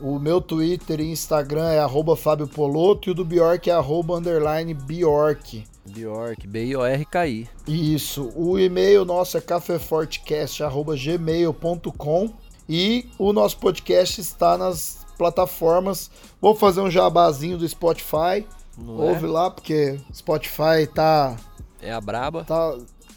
[0.00, 4.16] o meu Twitter e Instagram é arroba Fábio Poloto e o do Bjork é arroba
[4.16, 5.64] underline Bjork.
[5.86, 7.48] Bjork, B-I-O-R-K-I.
[7.66, 8.30] Isso.
[8.34, 12.32] O e-mail nosso é cafefortcast.gmail.com
[12.68, 16.10] e o nosso podcast está nas plataformas.
[16.40, 18.46] Vou fazer um jabazinho do Spotify.
[18.78, 19.28] Não Ouve é?
[19.28, 21.36] lá, porque Spotify tá,
[21.80, 22.44] É a braba.
[22.44, 22.76] tá.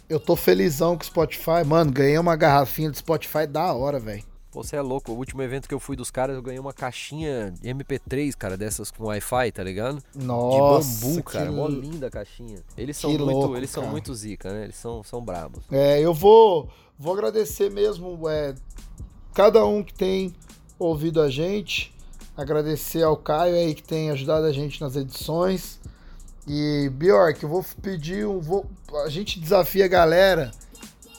[0.10, 1.66] Eu tô felizão com o Spotify.
[1.66, 4.24] Mano, ganhei uma garrafinha de Spotify da hora, velho.
[4.54, 5.12] Você é louco.
[5.12, 8.90] O último evento que eu fui dos caras, eu ganhei uma caixinha MP3, cara, dessas
[8.90, 10.02] com Wi-Fi, tá ligado?
[10.16, 10.90] Nossa.
[10.90, 11.46] de bambu, cara.
[11.48, 12.60] que Mó linda a caixinha.
[12.78, 14.64] Eles são que muito, louco, eles são muito zica, né?
[14.64, 15.64] Eles são, são brabos.
[15.70, 18.56] É, eu vou, vou agradecer mesmo é,
[19.34, 20.34] cada um que tem
[20.80, 21.94] ouvido a gente.
[22.38, 25.80] Agradecer ao Caio aí que tem ajudado a gente nas edições.
[26.48, 28.40] E Bjork, eu vou pedir um.
[28.40, 28.66] Vou,
[29.04, 30.52] a gente desafia a galera.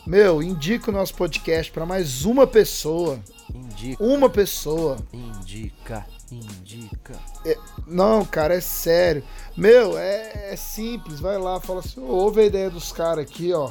[0.06, 3.18] Meu, indica o nosso podcast para mais uma pessoa.
[3.52, 4.96] Indica, Uma pessoa.
[5.12, 7.14] indica, indica.
[7.86, 9.22] Não, cara, é sério.
[9.56, 11.20] Meu, é, é simples.
[11.20, 13.70] Vai lá, fala assim, "Ô, ouve a ideia dos caras aqui, ó.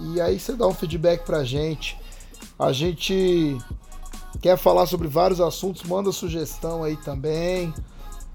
[0.00, 1.98] E aí você dá um feedback pra gente.
[2.58, 3.56] A gente
[4.40, 7.72] quer falar sobre vários assuntos, manda sugestão aí também.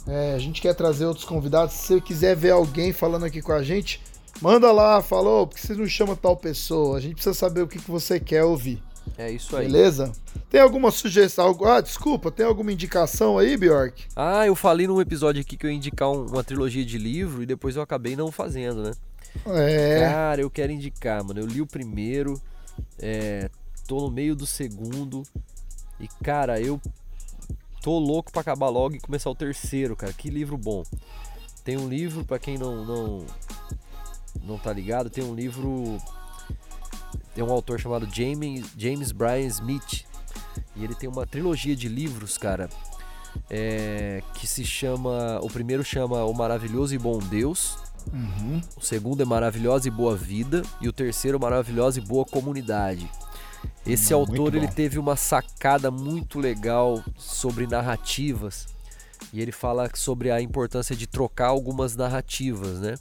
[0.07, 1.73] É, a gente quer trazer outros convidados.
[1.75, 4.01] Se você quiser ver alguém falando aqui com a gente,
[4.41, 6.97] manda lá, falou, por que você não chama tal pessoa?
[6.97, 8.81] A gente precisa saber o que, que você quer ouvir.
[9.17, 9.65] É isso aí.
[9.65, 10.11] Beleza?
[10.49, 11.57] Tem alguma sugestão?
[11.65, 14.05] Ah, desculpa, tem alguma indicação aí, Bjork?
[14.15, 17.41] Ah, eu falei num episódio aqui que eu ia indicar um- uma trilogia de livro
[17.41, 18.91] e depois eu acabei não fazendo, né?
[19.45, 19.99] É.
[20.09, 21.39] Cara, eu quero indicar, mano.
[21.39, 22.39] Eu li o primeiro,
[22.99, 23.49] é,
[23.87, 25.23] tô no meio do segundo.
[25.99, 26.79] E, cara, eu
[27.81, 30.13] tô louco pra acabar logo e começar o terceiro, cara.
[30.13, 30.83] Que livro bom.
[31.63, 33.25] Tem um livro, pra quem não, não,
[34.43, 35.97] não tá ligado, tem um livro.
[37.33, 40.05] Tem um autor chamado James, James Bryan Smith.
[40.75, 42.69] E ele tem uma trilogia de livros, cara.
[43.49, 45.39] é, que se chama.
[45.41, 47.77] O primeiro chama O Maravilhoso e Bom Deus.
[48.11, 48.61] Uhum.
[48.77, 53.09] O segundo é Maravilhosa e Boa Vida e o terceiro Maravilhosa e Boa Comunidade.
[53.87, 54.57] Esse Muito autor bom.
[54.57, 58.67] ele teve uma sacada muito legal sobre narrativas
[59.31, 62.95] e ele fala sobre a importância de trocar algumas narrativas, né?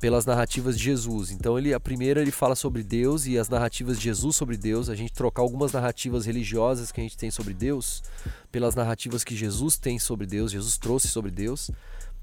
[0.00, 1.32] Pelas narrativas de Jesus.
[1.32, 4.88] Então ele a primeira ele fala sobre Deus e as narrativas de Jesus sobre Deus,
[4.88, 8.00] a gente trocar algumas narrativas religiosas que a gente tem sobre Deus
[8.52, 11.68] pelas narrativas que Jesus tem sobre Deus, Jesus trouxe sobre Deus.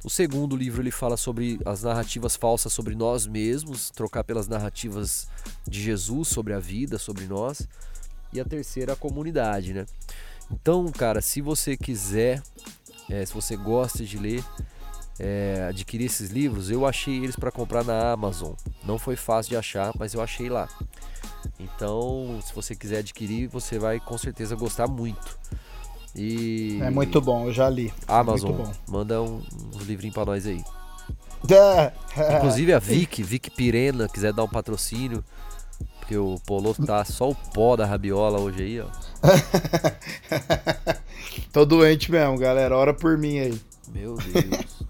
[0.04, 5.30] O segundo livro ele fala sobre as narrativas falsas sobre nós mesmos, trocar pelas narrativas
[5.66, 7.66] de Jesus sobre a vida, sobre nós.
[8.34, 9.86] E a terceira a comunidade, né?
[10.52, 12.44] Então, cara, se você quiser,
[13.10, 14.44] é, se você gosta de ler,
[15.18, 18.54] é, adquirir esses livros, eu achei eles para comprar na Amazon.
[18.84, 20.68] Não foi fácil de achar, mas eu achei lá.
[21.58, 25.40] Então, se você quiser adquirir, você vai com certeza gostar muito.
[26.16, 27.92] E É muito bom, eu já li.
[28.08, 29.42] Amazon, manda um,
[29.76, 30.64] uns livrinhos pra nós aí.
[31.50, 31.92] É.
[32.38, 35.24] Inclusive a Vic, Vic Pirena, quiser dar um patrocínio,
[36.00, 38.86] porque o Polo tá só o pó da rabiola hoje aí, ó.
[41.52, 42.78] Tô doente mesmo, galera.
[42.78, 43.62] Ora por mim aí.
[43.94, 44.84] Meu Deus.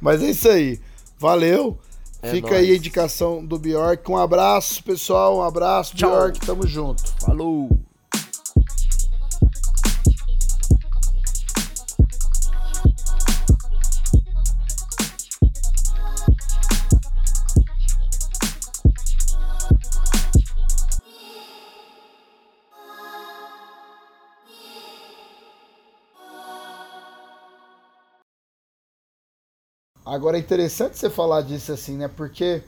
[0.00, 0.80] Mas é isso aí.
[1.18, 1.78] Valeu.
[2.22, 2.60] É Fica nóis.
[2.62, 4.10] aí a indicação do Bjork.
[4.10, 5.38] Um abraço, pessoal.
[5.38, 6.10] Um abraço, Tchau.
[6.10, 6.40] Bjork.
[6.40, 7.02] Tamo junto.
[7.20, 7.68] Falou!
[30.06, 32.06] Agora é interessante você falar disso assim, né?
[32.06, 32.62] Porque.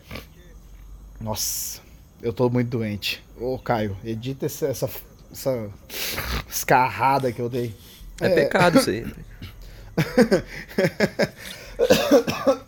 [1.20, 1.80] Nossa,
[2.20, 3.24] eu tô muito doente.
[3.40, 4.90] Ô, Caio, edita essa, essa,
[5.30, 5.70] essa
[6.48, 7.72] escarrada que eu dei.
[8.20, 9.06] É, pecado isso aí.